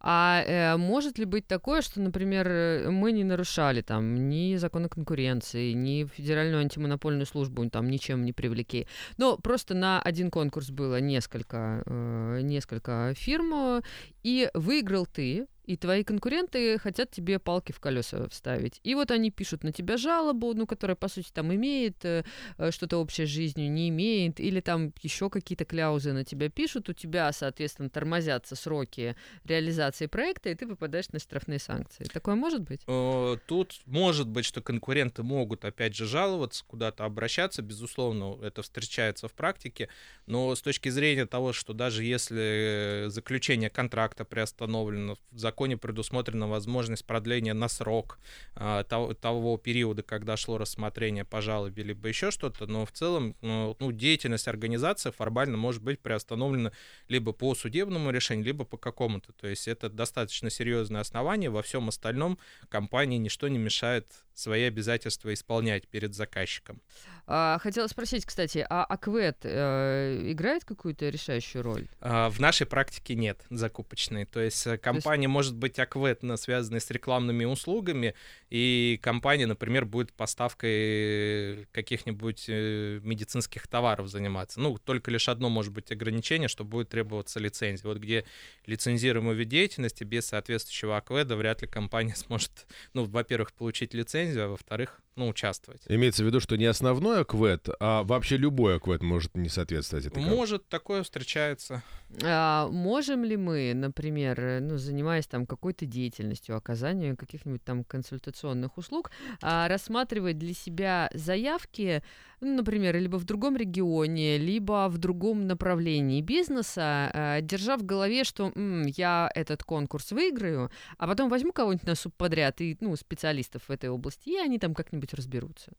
[0.09, 4.89] А э, может ли быть такое, что, например, э, мы не нарушали там ни законы
[4.89, 8.87] конкуренции, ни федеральную антимонопольную службу там ничем не привлекли,
[9.19, 13.83] но просто на один конкурс было несколько, э, несколько фирм,
[14.23, 18.81] и выиграл ты, и твои конкуренты хотят тебе палки в колеса вставить.
[18.85, 22.25] И вот они пишут на тебя жалобу, ну, которая, по сути, там имеет э,
[22.59, 26.89] э, что-то общее с жизнью, не имеет, или там еще какие-то кляузы на тебя пишут,
[26.89, 32.05] у тебя, соответственно, тормозятся сроки реализации проекта, и ты попадаешь на штрафные санкции.
[32.05, 32.83] Такое может быть?
[32.87, 39.27] Э, тут может быть, что конкуренты могут, опять же, жаловаться, куда-то обращаться, безусловно, это встречается
[39.27, 39.89] в практике,
[40.27, 45.17] но с точки зрения того, что даже если заключение контракта приостановлено,
[45.57, 48.19] законе предусмотрена возможность продления на срок
[48.57, 53.35] а, того, того периода, когда шло рассмотрение по жалобе, либо еще что-то, но в целом
[53.41, 56.73] ну, ну, деятельность организации формально может быть приостановлена
[57.09, 59.33] либо по судебному решению, либо по какому-то.
[59.33, 61.49] То есть это достаточно серьезное основание.
[61.49, 62.39] Во всем остальном
[62.69, 66.83] компании ничто не мешает свои обязательства исполнять перед заказчиком.
[67.27, 71.89] А, хотела спросить, кстати, а АКВЭД э, играет какую-то решающую роль?
[72.01, 74.27] А, в нашей практике нет закупочной.
[74.27, 75.33] То есть э, компания есть...
[75.33, 78.15] может быть АКВЭД, связанной с рекламными услугами,
[78.51, 84.61] и компания, например, будет поставкой каких-нибудь э, медицинских товаров заниматься.
[84.61, 87.87] Ну, только лишь одно может быть ограничение, что будет требоваться лицензия.
[87.87, 88.25] Вот где
[88.67, 94.49] лицензируемый вид деятельности без соответствующего АКВЭДа вряд ли компания сможет, ну, во-первых, получить лицензию, а
[94.49, 95.81] во-вторых, ну, участвовать.
[95.89, 100.23] Имеется в виду, что не основной аквет, а вообще любой аквет может не соответствовать этой
[100.23, 101.83] Может, такое встречается.
[102.23, 108.79] А, можем ли мы, например, э, ну, занимаясь там какой-то деятельностью, оказанием каких-нибудь там консультационных
[108.79, 109.11] услуг,
[109.43, 112.03] а, рассматривать для себя заявки,
[112.41, 118.25] ну, например, либо в другом регионе, либо в другом направлении бизнеса, а, держа в голове,
[118.25, 123.65] что м, я этот конкурс выиграю, а потом возьму кого-нибудь на субподряд и ну, специалистов
[123.69, 125.73] в этой области, и они там как-нибудь разберутся.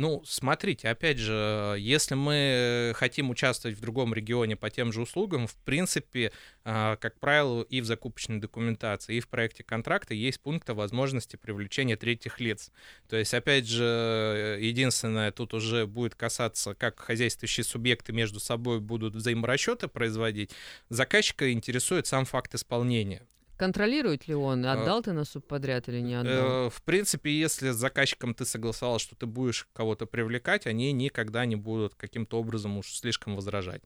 [0.00, 5.46] Ну, смотрите, опять же, если мы хотим участвовать в другом регионе по тем же услугам,
[5.46, 6.32] в принципе,
[6.64, 11.36] а, как правило, и в закупочной документации, и в проекте контракта есть пункт о возможности
[11.36, 12.72] привлечения третьих лиц.
[13.10, 19.14] То есть, опять же, единственное, тут уже будет касаться, как хозяйствующие субъекты между собой будут
[19.14, 20.50] взаиморасчеты производить.
[20.88, 23.26] Заказчика интересует сам факт исполнения.
[23.60, 26.68] Контролирует ли он, а, отдал ты на субподряд или не отдал?
[26.68, 31.44] Э, в принципе, если с заказчиком ты согласовал, что ты будешь кого-то привлекать, они никогда
[31.44, 33.82] не будут каким-то образом уж слишком возражать.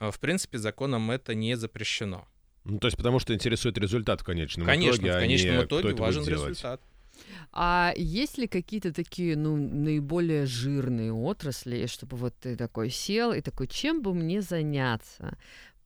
[0.00, 2.26] Э, в принципе, законом это не запрещено.
[2.64, 5.94] Ну, то есть потому что интересует результат в конечном Конечно, итоге, в конечном а итоге
[5.94, 6.80] важен результат.
[7.52, 13.40] А есть ли какие-то такие, ну, наиболее жирные отрасли, чтобы вот ты такой сел и
[13.40, 15.36] такой, чем бы мне заняться?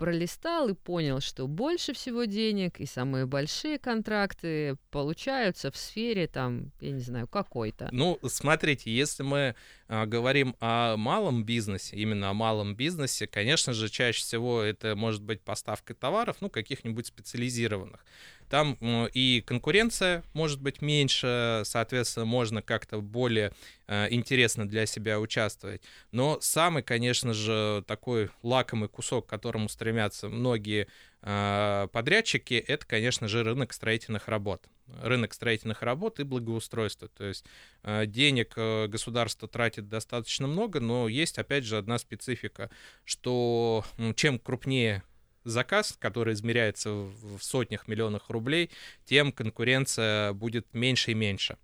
[0.02, 6.72] Пролистал и понял, что больше всего денег и самые большие контракты получаются в сфере, там,
[6.80, 7.88] я не знаю, какой-то.
[7.92, 9.54] Ну, смотрите, если мы
[9.86, 15.22] а, говорим о малом бизнесе, именно о малом бизнесе, конечно же, чаще всего это может
[15.22, 18.04] быть поставка товаров, ну, каких-нибудь специализированных.
[18.52, 18.76] Там
[19.14, 23.54] и конкуренция может быть меньше, соответственно, можно как-то более
[23.86, 25.80] э, интересно для себя участвовать.
[26.10, 30.86] Но самый, конечно же, такой лакомый кусок, к которому стремятся многие
[31.22, 34.66] э, подрядчики, это, конечно же, рынок строительных работ.
[35.00, 37.08] Рынок строительных работ и благоустройства.
[37.08, 37.46] То есть
[37.84, 38.54] э, денег
[38.90, 42.68] государство тратит достаточно много, но есть, опять же, одна специфика,
[43.06, 43.82] что
[44.14, 45.02] чем крупнее
[45.44, 48.70] заказ, который измеряется в сотнях миллионах рублей,
[49.04, 51.56] тем конкуренция будет меньше и меньше.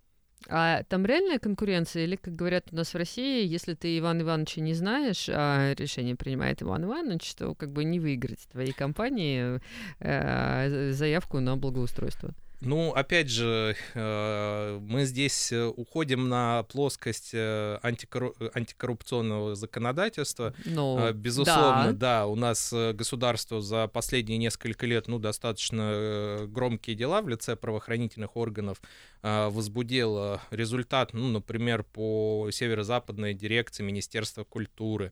[0.47, 4.61] А там реальная конкуренция, или, как говорят у нас в России, если ты Иван Ивановича
[4.61, 9.59] не знаешь, а решение принимает Иван Иванович, то как бы не выиграть твоей компании
[9.99, 12.33] э, заявку на благоустройство?
[12.61, 18.35] Ну, опять же, э, мы здесь э, уходим на плоскость э, антикорру...
[18.53, 20.53] антикоррупционного законодательства.
[20.65, 22.21] Ну, Безусловно, да.
[22.21, 28.35] да, у нас государство за последние несколько лет, ну, достаточно громкие дела в лице правоохранительных
[28.35, 28.81] органов
[29.21, 35.11] возбудило результат, ну, например, по северо-западной дирекции Министерства культуры.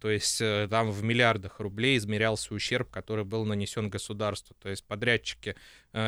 [0.00, 0.38] То есть
[0.70, 4.54] там в миллиардах рублей измерялся ущерб, который был нанесен государству.
[4.60, 5.56] То есть подрядчики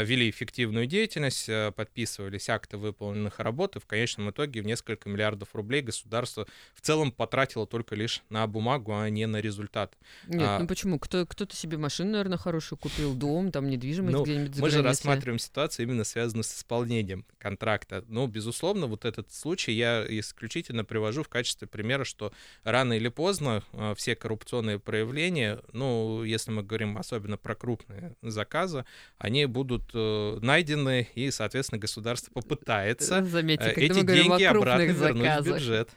[0.02, 5.54] вели эффективную деятельность, э, подписывались акты выполненных работ, и в конечном итоге в несколько миллиардов
[5.54, 9.96] рублей государство в целом потратило только лишь на бумагу, а не на результат.
[10.26, 10.98] Нет, а, ну почему?
[10.98, 14.82] Кто, кто-то себе машину, наверное, хорошую купил, дом, там недвижимость ну, где-нибудь за Мы же
[14.82, 18.04] рассматриваем ситуацию именно связанную с исполнением контракта.
[18.08, 22.32] Но, безусловно, вот этот случай я исключительно привожу в качестве примера, что
[22.64, 28.84] рано или поздно а, все коррупционные проявления, ну, если мы говорим особенно про крупные заказы,
[29.18, 34.82] они будут будут э, найдены, и, соответственно, государство попытается Заметьте, э, эти деньги о обратно
[34.82, 35.90] вернуть в бюджет.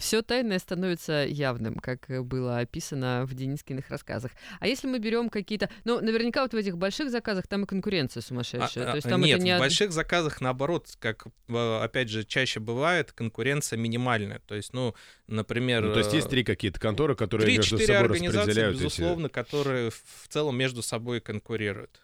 [0.00, 4.32] все тайное становится явным, как э, было описано в Денискиных рассказах.
[4.60, 5.68] А если мы берем какие-то...
[5.84, 8.88] Ну, наверняка вот в этих больших заказах там и конкуренция сумасшедшая.
[8.88, 9.56] А, То есть а, там Нет, это не...
[9.56, 14.40] в больших заказах, наоборот, как, э, опять же, чаще бывает, конкуренция минимальная.
[14.46, 14.94] То есть, ну,
[15.26, 15.82] например...
[15.82, 18.84] Ну, то есть есть э, три какие-то конторы, которые между Три-четыре собой организации, распределяют эти...
[18.84, 22.00] безусловно, которые в целом между собой конкурируют.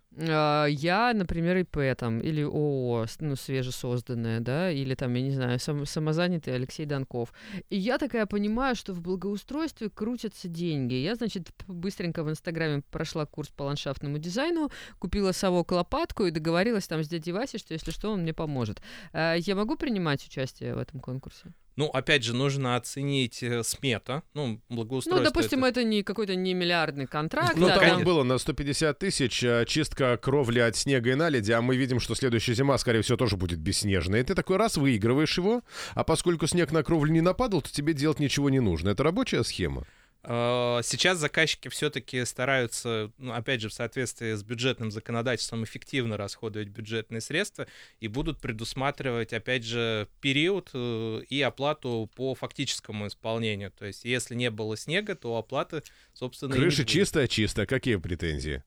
[0.84, 5.86] Я, например, ИП там, или ООО, ну, свежесозданное, да, или там, я не знаю, сам,
[5.86, 7.32] самозанятый Алексей Донков.
[7.70, 10.92] И я такая понимаю, что в благоустройстве крутятся деньги.
[10.92, 16.86] Я, значит, быстренько в Инстаграме прошла курс по ландшафтному дизайну, купила совок лопатку и договорилась
[16.86, 18.82] там с дядей Васей, что если что, он мне поможет.
[19.14, 21.54] А, Я могу принимать участие в этом конкурсе?
[21.76, 25.18] Ну, опять же, нужно оценить э, смета, ну, благоустройство.
[25.18, 27.56] Ну, допустим, это- это не какой-то не миллиардный контракт.
[27.56, 27.98] Ну, да, там конечно.
[27.98, 31.98] вот было на 150 тысяч э, чистка кровли от снега и наледи, а мы видим,
[31.98, 34.20] что следующая зима, скорее всего, тоже будет бесснежная.
[34.20, 35.62] И ты такой раз выигрываешь его,
[35.94, 38.90] а поскольку снег на кровлю не нападал, то тебе делать ничего не нужно.
[38.90, 39.84] Это рабочая схема?
[40.24, 46.68] Э, Сейчас заказчики все-таки стараются, ну, опять же, в соответствии с бюджетным законодательством, эффективно расходовать
[46.68, 47.66] бюджетные средства
[48.00, 53.70] и будут предусматривать, опять же, период э, и оплату по фактическому исполнению.
[53.70, 56.88] То есть, если не было снега, то оплаты, собственно, Крыша будет.
[56.88, 57.66] чистая, чистая.
[57.66, 58.62] Какие претензии?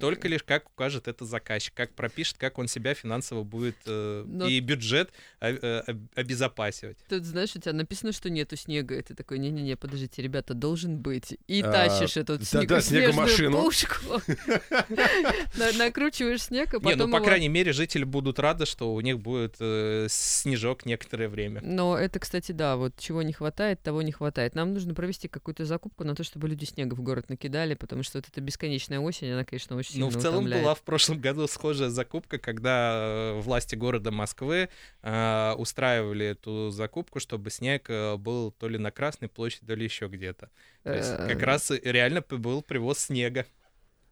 [0.00, 4.46] Только лишь как укажет это заказчик, как пропишет, как он себя финансово будет э, Но-
[4.46, 5.10] и бюджет
[5.40, 6.98] э, э, об- обезопасивать.
[7.08, 10.98] Тут, знаешь, у тебя написано, что нету снега, и ты такой, не-не-не, подождите, ребята, должен
[10.98, 11.36] быть.
[11.48, 13.60] И А, тащишь эту снег- снегомашину.
[13.62, 13.96] пушку,
[15.56, 19.00] На- накручиваешь снег, а Не, ну, потом по крайней мере, жители будут рады, что у
[19.00, 21.60] них будет э, снежок некоторое время.
[21.62, 24.54] Но это, кстати, да, вот чего не хватает, того не хватает.
[24.54, 28.18] Нам нужно провести какую-то закупку на то, чтобы люди снега в город накидали, потому что
[28.18, 30.62] вот эта бесконечная осень, она, конечно, очень Ну, сильно в целом утомляет.
[30.64, 32.92] была в прошлом году схожая закупка, когда
[33.36, 34.68] э, власти города Москвы
[35.02, 39.84] э, устраивали эту закупку, чтобы снег э, был то ли на Красной площади, то ли
[39.84, 40.50] еще где-то.
[40.82, 43.46] То есть Э, как раз и реально был привоз снега.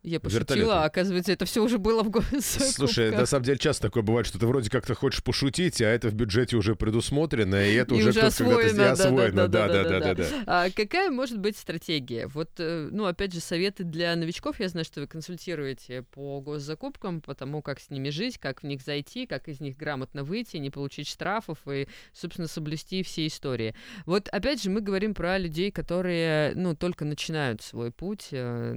[0.02, 2.40] Я пошутила, а оказывается, это все уже было в городе.
[2.40, 6.08] Слушай, на самом деле часто такое бывает, что ты вроде как-то хочешь пошутить, а это
[6.08, 9.48] в бюджете уже предусмотрено, и это И уже, уже тут когда-то освоено, здесь освоено.
[9.48, 10.14] да-да-да-да-да-да.
[10.14, 10.44] Да-да-да-да.
[10.46, 12.26] А какая может быть стратегия?
[12.28, 14.58] Вот, э, ну, опять же, советы для новичков.
[14.58, 18.66] Я знаю, что вы консультируете по госзакупкам, по тому, как с ними жить, как в
[18.66, 23.74] них зайти, как из них грамотно выйти, не получить штрафов и, собственно, соблюсти все истории.
[24.06, 28.74] Вот, опять же, мы говорим про людей, которые, ну, только начинают свой путь э,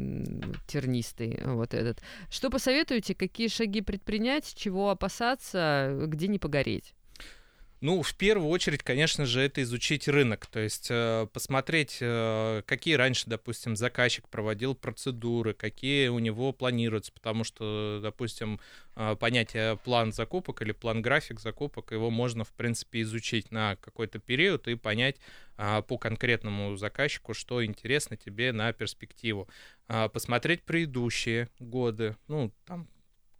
[1.19, 2.01] м, тернистый, вот этот.
[2.29, 6.93] Что посоветуете, какие шаги предпринять, чего опасаться, где не погореть?
[7.83, 12.93] Ну, в первую очередь, конечно же, это изучить рынок, то есть э, посмотреть, э, какие
[12.93, 18.61] раньше, допустим, заказчик проводил процедуры, какие у него планируются, потому что, допустим,
[18.95, 24.69] э, понятие план закупок или план-график закупок, его можно, в принципе, изучить на какой-то период
[24.69, 25.17] и понять
[25.57, 29.49] а, по конкретному заказчику, что интересно тебе на перспективу.
[29.89, 32.87] А, Посмотреть предыдущие годы, ну, там,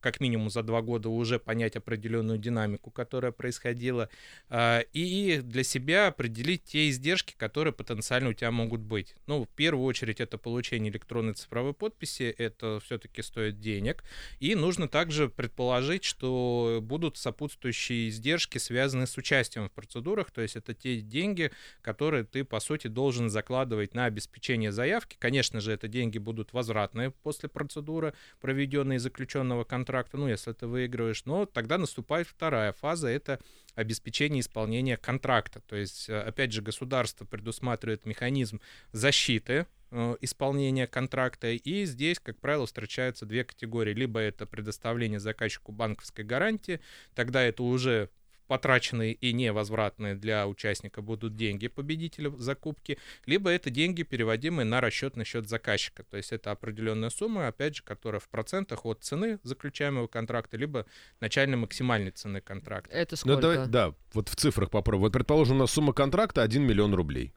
[0.04, 4.10] как минимум за два года уже понять определенную динамику, которая происходила,
[4.50, 9.16] а, и для себя определить те издержки, которые потенциально у тебя могут быть.
[9.28, 14.04] Ну, в первую очередь, это получение электронной цифровой подписи, это все-таки стоит денег,
[14.42, 20.58] и нужно также предположить, что будут сопутствующие издержки, связанные с участием в процедурах, то есть
[20.58, 21.52] это те деньги,
[21.82, 25.16] которые ты, по сути, должен закладывать на обеспечение заявки.
[25.18, 31.26] Конечно же, это деньги будут возвратные после процедуры, проведенной заключенного контракта, ну, если ты выигрываешь,
[31.26, 33.40] но тогда наступает вторая фаза, это
[33.76, 35.62] обеспечение исполнения контракта.
[35.62, 38.60] То есть, э, опять же, государство предусматривает механизм
[38.92, 43.94] защиты э, исполнения контракта, и здесь, как правило, встречаются две категории.
[43.94, 46.80] Либо это предоставление заказчику банковской гарантии,
[47.14, 48.10] тогда это уже
[48.48, 55.26] потраченные и невозвратные для участника будут деньги победителя закупки, либо это деньги, переводимые на расчетный
[55.26, 56.04] счет заказчика.
[56.04, 60.86] То есть это определенная сумма, опять же, которая в процентах от цены заключаемого контракта, либо
[61.20, 62.94] начальной максимальной цены контракта.
[62.94, 63.42] Это Ну, сколько?
[63.42, 65.04] давай, да, вот в цифрах попробуем.
[65.04, 67.34] Вот, предположим, у нас сумма контракта 1 миллион рублей.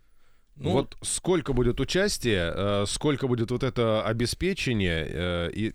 [0.57, 5.75] Ну, вот сколько будет участие, э, сколько будет вот это обеспечение, э, и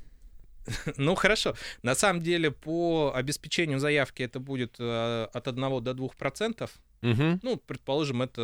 [0.98, 1.56] Ну хорошо.
[1.84, 6.72] На самом деле по обеспечению заявки это будет э, от 1 до 2 процентов.
[7.02, 7.40] Мгм.
[7.42, 8.42] Ну, предположим, это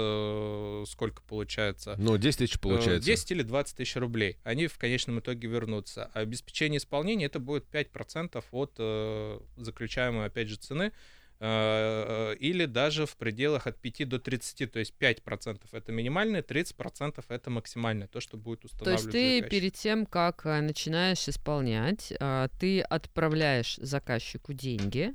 [0.81, 1.95] э, сколько получается?
[1.99, 3.05] ну, 10 тысяч Э, получается.
[3.05, 4.37] 10 или 20 тысяч рублей.
[4.43, 6.09] Они в конечном итоге вернутся.
[6.13, 10.91] А обеспечение исполнения это будет 5% от э, заключаемой, опять же, цены.
[11.39, 17.23] Э, или даже в пределах от 5 до 30, то есть 5% это минимальное, 30%
[17.29, 19.49] это максимальное, то, что будет То устанавливать есть ты заказчик.
[19.51, 25.13] перед тем, как э, начинаешь исполнять, а, ты отправляешь заказчику деньги,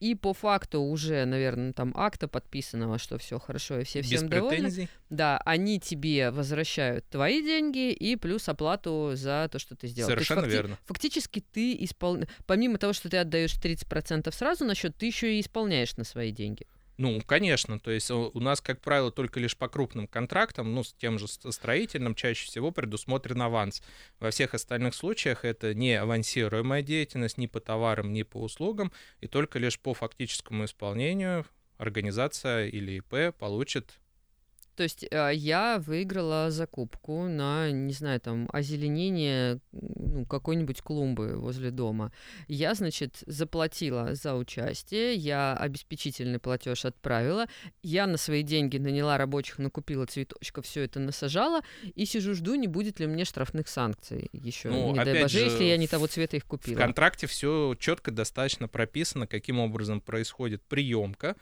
[0.00, 4.28] и по факту уже, наверное, там акта подписанного, что все хорошо и все Без всем
[4.28, 4.56] довольны.
[4.56, 4.88] претензий.
[5.10, 10.08] Да, они тебе возвращают твои деньги и плюс оплату за то, что ты сделал.
[10.08, 10.78] То есть Совершенно факти- верно.
[10.86, 12.18] Фактически ты испол...
[12.46, 16.30] помимо того, что ты отдаешь 30% сразу на счет, ты еще и исполняешь на свои
[16.30, 16.66] деньги.
[16.98, 20.94] Ну, конечно, то есть у нас, как правило, только лишь по крупным контрактам, ну, с
[20.94, 23.82] тем же строительным, чаще всего предусмотрен аванс.
[24.18, 29.26] Во всех остальных случаях это не авансируемая деятельность ни по товарам, ни по услугам, и
[29.26, 31.44] только лишь по фактическому исполнению
[31.76, 34.00] организация или ИП получит
[34.76, 41.70] То есть э, я выиграла закупку на, не знаю, там, озеленение ну, какой-нибудь клумбы возле
[41.70, 42.12] дома.
[42.46, 47.46] Я, значит, заплатила за участие, я обеспечительный платеж отправила,
[47.82, 51.62] я на свои деньги наняла рабочих, накупила цветочков, все это насажала,
[51.94, 54.68] и сижу жду, не будет ли мне штрафных санкций еще.
[54.68, 56.78] Ну, не дай боже, же, если я не в- того цвета их В купила.
[56.78, 61.34] контракте все четко достаточно прописано, каким образом происходит приемка.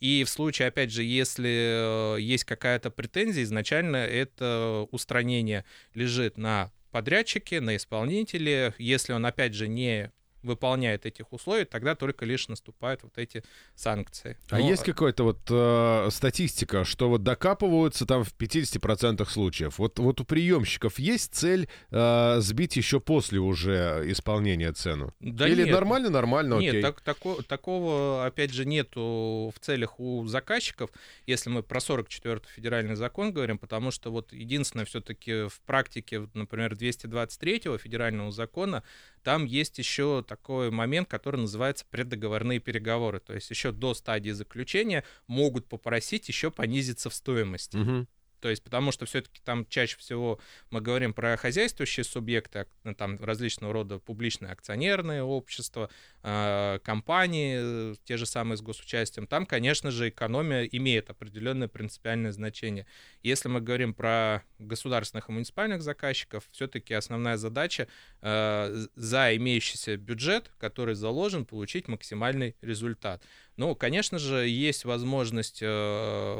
[0.00, 6.72] И в случае, опять же, если э, есть какая-то претензия, изначально это устранение лежит на
[6.90, 8.74] подрядчике, на исполнителе.
[8.78, 10.10] Если он, опять же, не
[10.42, 13.42] выполняет этих условий, тогда только лишь наступают вот эти
[13.74, 14.36] санкции.
[14.50, 19.78] А есть какая-то вот э, статистика, что вот докапываются там в 50% случаев?
[19.78, 25.14] Вот, вот у приемщиков есть цель э, сбить еще после уже исполнения цену?
[25.20, 26.82] Да Или нет, нормально, нормально, Нет, окей.
[26.82, 30.90] так- тако- такого, опять же, нету в целях у заказчиков,
[31.26, 36.76] если мы про 44 федеральный закон говорим, потому что вот единственное все-таки в практике, например,
[36.76, 38.82] 223 федерального закона,
[39.22, 43.18] там есть еще такой момент, который называется преддоговорные переговоры.
[43.18, 47.76] То есть еще до стадии заключения могут попросить еще понизиться в стоимости.
[47.76, 48.06] Мгм.
[48.40, 53.22] То есть, потому что все-таки там чаще всего мы говорим про хозяйствующие субъекты, ну, там
[53.22, 55.90] различного рода публичные акционерные общества,
[56.22, 59.26] э, компании, э, те же самые с госучастием.
[59.26, 62.86] Там, конечно же, экономия имеет определенное принципиальное значение.
[63.22, 67.86] Если мы говорим про государственных и муниципальных заказчиков, все-таки основная задача
[68.22, 73.22] з- за имеющийся бюджет, который заложен, получить максимальный результат.
[73.56, 75.66] Ну, конечно же, есть возможность э,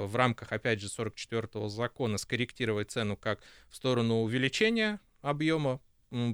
[0.07, 5.81] в рамках, опять же, 44-го закона скорректировать цену как в сторону увеличения объема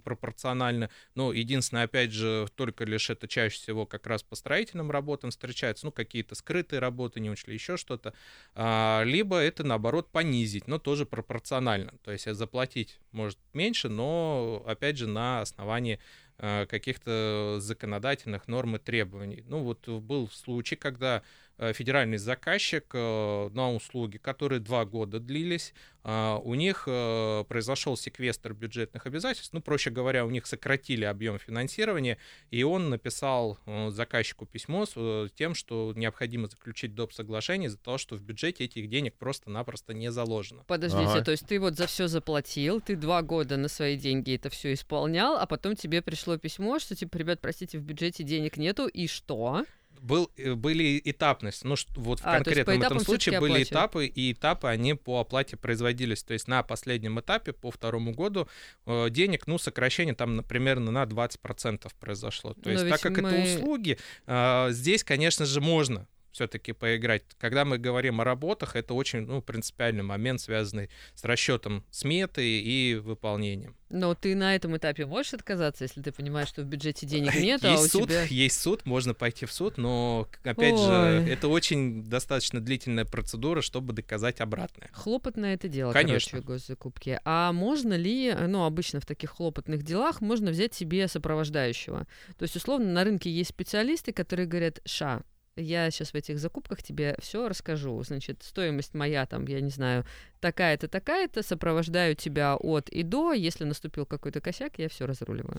[0.03, 0.91] пропорционально.
[1.15, 5.87] Но единственное, опять же, только лишь это чаще всего как раз по строительным работам встречается,
[5.87, 8.15] ну, какие-то скрытые работы не учли, еще что-то.
[8.55, 11.95] А, либо это, наоборот, понизить, но тоже пропорционально.
[12.03, 15.99] То есть заплатить может меньше, но, опять же, на основании
[16.39, 19.45] э, каких-то законодательных норм и требований.
[19.47, 21.23] Ну вот был случай, когда
[21.59, 25.73] федеральный заказчик э, на услуги, которые два года длились,
[26.09, 31.37] а, у них э, произошел секвестр бюджетных обязательств, ну, проще говоря, у них сократили объем
[31.41, 32.19] финансирования,
[32.53, 37.13] и он написал э, заказчику письмо с э, тем, что необходимо заключить доп.
[37.13, 40.63] соглашение из-за того, что в бюджете этих денег просто-напросто не заложено.
[40.69, 41.25] Подождите, Ага.
[41.25, 44.75] то есть ты вот за все заплатил, ты два года на свои деньги это все
[44.75, 49.09] исполнял, а потом тебе пришло письмо, что типа, ребят, простите, в бюджете денег нету, и
[49.09, 49.65] что?
[50.01, 51.67] Был, э, были этапности.
[51.67, 53.71] Ну, вот в А, конкретном этом случае были оплачивают.
[53.71, 56.23] этапы, и этапы, они по оплате производились.
[56.23, 58.49] То есть на последнем этапе, по второму году,
[58.87, 62.55] э, денег, ну, сокращение там, на- примерно на 20% произошло.
[62.55, 66.07] То Но есть так как мы- это услуги, э, здесь, конечно же, можно
[66.37, 67.23] все-таки поиграть.
[67.39, 72.95] Когда мы говорим о работах, это очень ну, принципиальный момент, связанный с расчетом сметы и
[72.95, 73.75] выполнением.
[73.89, 77.65] Но ты на этом этапе можешь отказаться, если ты понимаешь, что в бюджете денег нет,
[77.65, 78.25] а есть у суд, тебя...
[78.25, 80.87] есть суд, можно пойти в суд, но, опять Ой.
[80.87, 84.91] же, это очень достаточно длительная процедура, чтобы доказать обратное.
[84.93, 86.33] Хлопотное это дело, Конечно.
[86.33, 87.21] короче, госзакупки.
[87.25, 92.07] А можно ли, ну, обычно в таких хлопотных делах можно взять себе сопровождающего?
[92.37, 95.23] То есть, условно, на рынке есть специалисты, которые говорят, ша,
[95.57, 98.03] я сейчас в этих закупках тебе все расскажу.
[98.03, 100.05] Значит, стоимость моя там, я не знаю,
[100.41, 103.33] такая-то, такая-то, сопровождаю тебя от и до.
[103.33, 105.59] Если наступил какой-то косяк, я все разруливаю.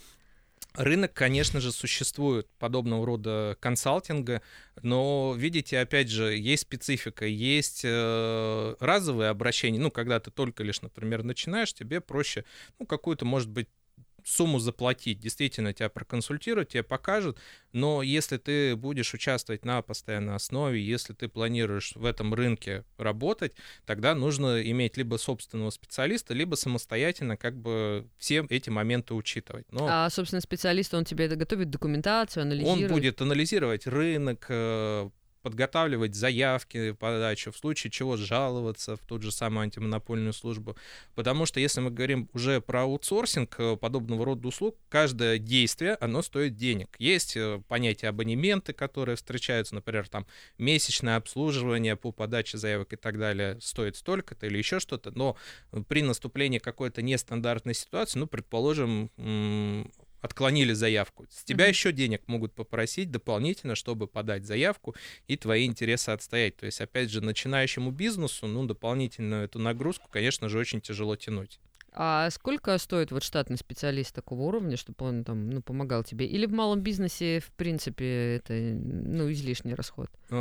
[0.74, 4.44] Рынок, конечно же, существует подобного рода консалтинга,
[4.84, 10.84] но, видите, опять же, есть специфика, есть э, разовые обращения, ну, когда ты только лишь,
[10.84, 12.46] например, начинаешь, тебе проще,
[12.78, 13.70] ну, какую-то, может быть,
[14.28, 17.38] сумму заплатить, действительно тебя проконсультируют, тебе покажут,
[17.72, 23.54] но если ты будешь участвовать на постоянной основе, если ты планируешь в этом рынке работать,
[23.86, 29.66] тогда нужно иметь либо собственного специалиста, либо самостоятельно как бы все эти моменты учитывать.
[29.72, 32.84] Но А, собственно, специалист, он тебе это готовит документацию, анализирует.
[32.84, 35.10] он будет анализировать рынок, э,
[35.48, 40.76] подготавливать заявки, подачу, в случае чего жаловаться в ту же самую антимонопольную службу.
[41.16, 46.22] Потому что если мы говорим уже про аутсорсинг э, подобного рода услуг, каждое действие, оно
[46.22, 46.98] стоит денег.
[47.00, 50.28] Есть э, понятие абонементы, которые встречаются, например, там
[50.58, 55.38] месячное обслуживание по подаче заявок и так далее стоит столько-то или еще что-то, но
[55.88, 59.12] при наступлении какой-то нестандартной ситуации, ну, предположим,
[60.22, 61.26] отклонили заявку.
[61.30, 61.70] С тебя mm-hmm.
[61.70, 64.96] еще денег могут попросить дополнительно, чтобы подать заявку
[65.28, 66.58] и твои интересы отстоять.
[66.58, 71.60] То есть, опять же, начинающему бизнесу, ну, дополнительную эту нагрузку, конечно же, очень тяжело тянуть.
[72.00, 76.28] А сколько стоит вот штатный специалист такого уровня, чтобы он там, ну, помогал тебе?
[76.28, 80.08] Или в малом бизнесе, в принципе, это, ну, излишний расход?
[80.30, 80.36] Э,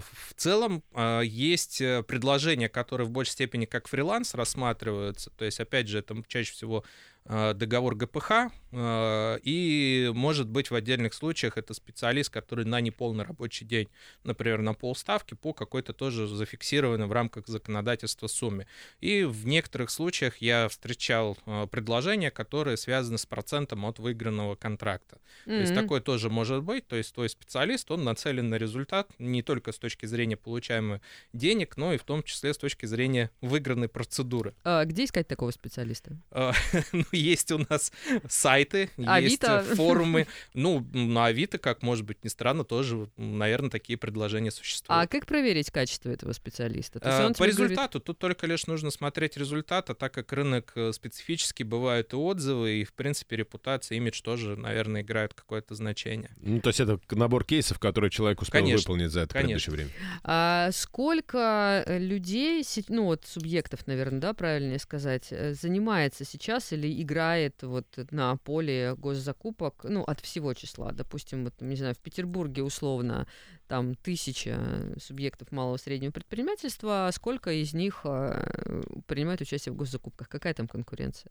[0.00, 5.30] в целом а, есть э, предложения, которые в большей степени как фриланс рассматриваются.
[5.36, 6.88] То есть, опять же, это чаще всего Э,
[7.24, 8.30] договор ГПХ,
[8.72, 13.88] э, и, может быть, в отдельных случаях это специалист, который на неполный рабочий день,
[14.24, 18.66] например, на полставки, по какой-то тоже зафиксированной в рамках законодательства сумме.
[19.00, 25.18] И в некоторых случаях я встречал э, предложения, которые связаны с процентом от выигранного контракта.
[25.46, 25.56] Mm-hmm.
[25.56, 29.42] То есть такое тоже может быть, то есть твой специалист, он нацелен на результат не
[29.42, 31.00] только с точки зрения получаемых
[31.32, 34.54] денег, но и в том числе с точки зрения выигранной процедуры.
[34.64, 36.16] А где искать такого специалиста?
[37.16, 37.92] Есть у нас
[38.28, 39.64] сайты, Авито.
[39.64, 40.26] есть форумы.
[40.54, 45.02] Ну, на Авито, как может быть, ни странно, тоже, наверное, такие предложения существуют.
[45.02, 47.00] А как проверить качество этого специалиста?
[47.02, 47.98] А, по результату.
[47.98, 48.04] Говорит...
[48.04, 52.80] Тут только лишь нужно смотреть результат, а так как рынок э, специфический, бывают и отзывы,
[52.80, 56.30] и, в принципе, репутация, имидж тоже, наверное, играют какое-то значение.
[56.40, 59.72] Ну, то есть это набор кейсов, которые человек успел конечно, выполнить за это конечно.
[59.72, 59.90] время.
[60.24, 67.01] А сколько э, людей, ну вот субъектов, наверное, да, правильнее сказать, э, занимается сейчас или
[67.02, 70.92] играет вот на поле госзакупок, ну, от всего числа.
[70.92, 73.26] Допустим, вот, не знаю, в Петербурге условно
[73.68, 79.76] там тысяча субъектов малого и среднего предпринимательства, а сколько из них э, принимают участие в
[79.76, 80.28] госзакупках?
[80.28, 81.30] Какая там конкуренция?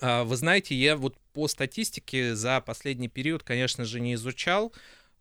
[0.00, 4.72] А, вы знаете, я вот по статистике за последний период, конечно же, не изучал,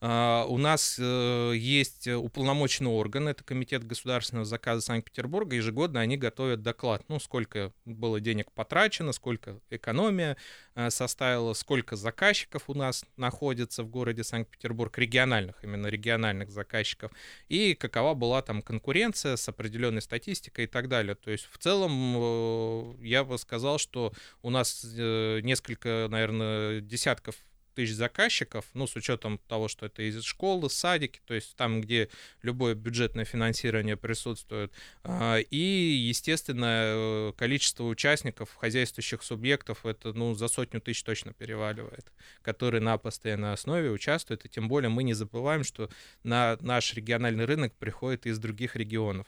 [0.08, 5.56] у нас uh, есть уполномоченный орган, это Комитет государственного заказа Санкт-Петербурга.
[5.56, 10.38] Ежегодно они готовят доклад, ну, сколько было денег потрачено, сколько экономия
[10.76, 17.12] uh, составила, сколько заказчиков у нас находится в городе Санкт-Петербург, региональных, именно региональных заказчиков,
[17.48, 21.16] и какова была там конкуренция с определенной статистикой и так далее.
[21.16, 27.36] То есть в целом я бы сказал, что у нас несколько, наверное, десятков
[27.76, 32.10] тысяч заказчиков, ну, с учетом того, что это из школы, садики, то есть там, где
[32.42, 34.72] любое бюджетное финансирование присутствует.
[35.04, 42.12] А, и, естественно, количество участников, хозяйствующих субъектов, это, ну, за сотню тысяч точно переваливает,
[42.42, 44.46] которые на постоянной основе участвуют.
[44.46, 45.90] И тем более мы не забываем, что
[46.24, 49.28] на наш региональный рынок приходит из других регионов.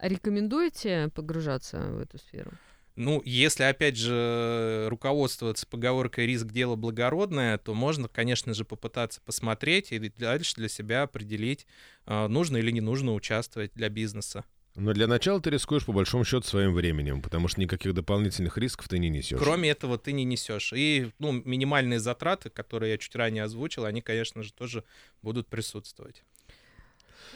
[0.00, 2.50] Рекомендуете погружаться в эту сферу?
[2.94, 9.92] Ну, если, опять же, руководствоваться поговоркой «риск– дело благородное», то можно, конечно же, попытаться посмотреть
[9.92, 11.66] и дальше для себя определить,
[12.04, 14.44] а, нужно или не нужно участвовать для бизнеса.
[14.74, 18.88] Но для начала ты рискуешь по большому счету своим временем, потому что никаких дополнительных рисков
[18.88, 19.38] ты не несешь.
[19.38, 20.72] Кроме этого ты не несешь.
[20.72, 24.84] И ну, минимальные затраты, которые я чуть ранее озвучил, они, конечно же, тоже
[25.20, 26.24] будут присутствовать.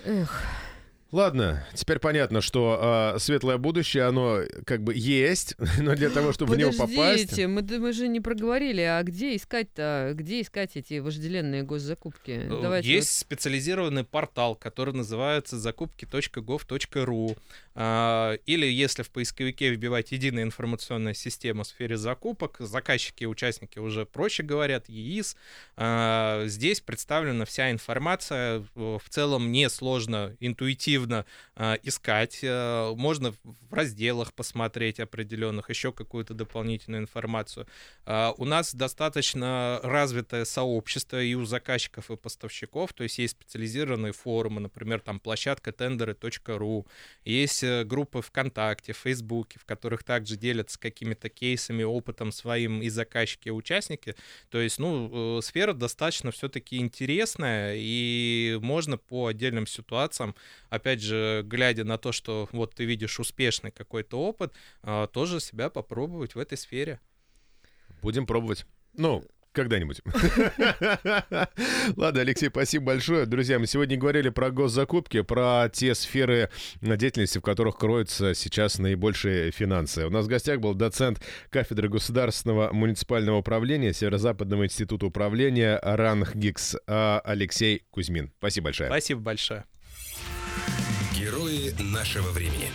[0.04, 0.44] Эх,
[1.12, 6.54] Ладно, теперь понятно, что э, светлое будущее, оно как бы есть, но для того, чтобы
[6.54, 7.38] в него попасть...
[7.38, 12.32] Мы, мы же не проговорили, а где искать-то, где искать эти вожделенные госзакупки?
[12.32, 13.20] Э, Давайте есть вот...
[13.20, 17.38] специализированный портал, который называется закупки.gov.ru.
[17.78, 23.78] А, или если в поисковике вбивать единая информационная система в сфере закупок, заказчики и участники
[23.78, 25.36] уже проще говорят, ЕИС.
[25.76, 30.95] А, здесь представлена вся информация, в целом несложно, интуитивно
[31.54, 32.40] а, искать.
[32.42, 37.66] Можно в разделах посмотреть определенных, еще какую-то дополнительную информацию.
[38.06, 44.60] У нас достаточно развитое сообщество и у заказчиков, и поставщиков, то есть есть специализированные форумы,
[44.60, 46.86] например, там площадка тендеры.ру,
[47.24, 52.88] есть Э, группы ВКонтакте, в Фейсбуке, в которых также делятся какими-то кейсами, опытом своим и
[52.88, 54.14] заказчики, и участники.
[54.50, 60.34] То есть, ну, э, сфера достаточно все-таки интересная, и можно по отдельным ситуациям,
[60.86, 65.68] опять же, глядя на то, что вот ты видишь успешный какой-то опыт, а, тоже себя
[65.68, 67.00] попробовать в этой сфере.
[68.02, 68.66] Будем пробовать.
[68.94, 70.02] Ну, Когда-нибудь.
[71.96, 73.26] Ладно, Алексей, спасибо большое.
[73.26, 76.50] Друзья, мы сегодня говорили про госзакупки, про те сферы
[76.82, 80.06] деятельности, в которых кроются сейчас наибольшие финансы.
[80.06, 81.20] У нас в гостях был доцент
[81.50, 88.30] кафедры государственного муниципального управления Северо-Западного института управления РАНХГИКС Алексей Кузьмин.
[88.38, 88.88] Спасибо большое.
[88.88, 89.64] Спасибо большое.
[91.78, 92.70] Нашего времени.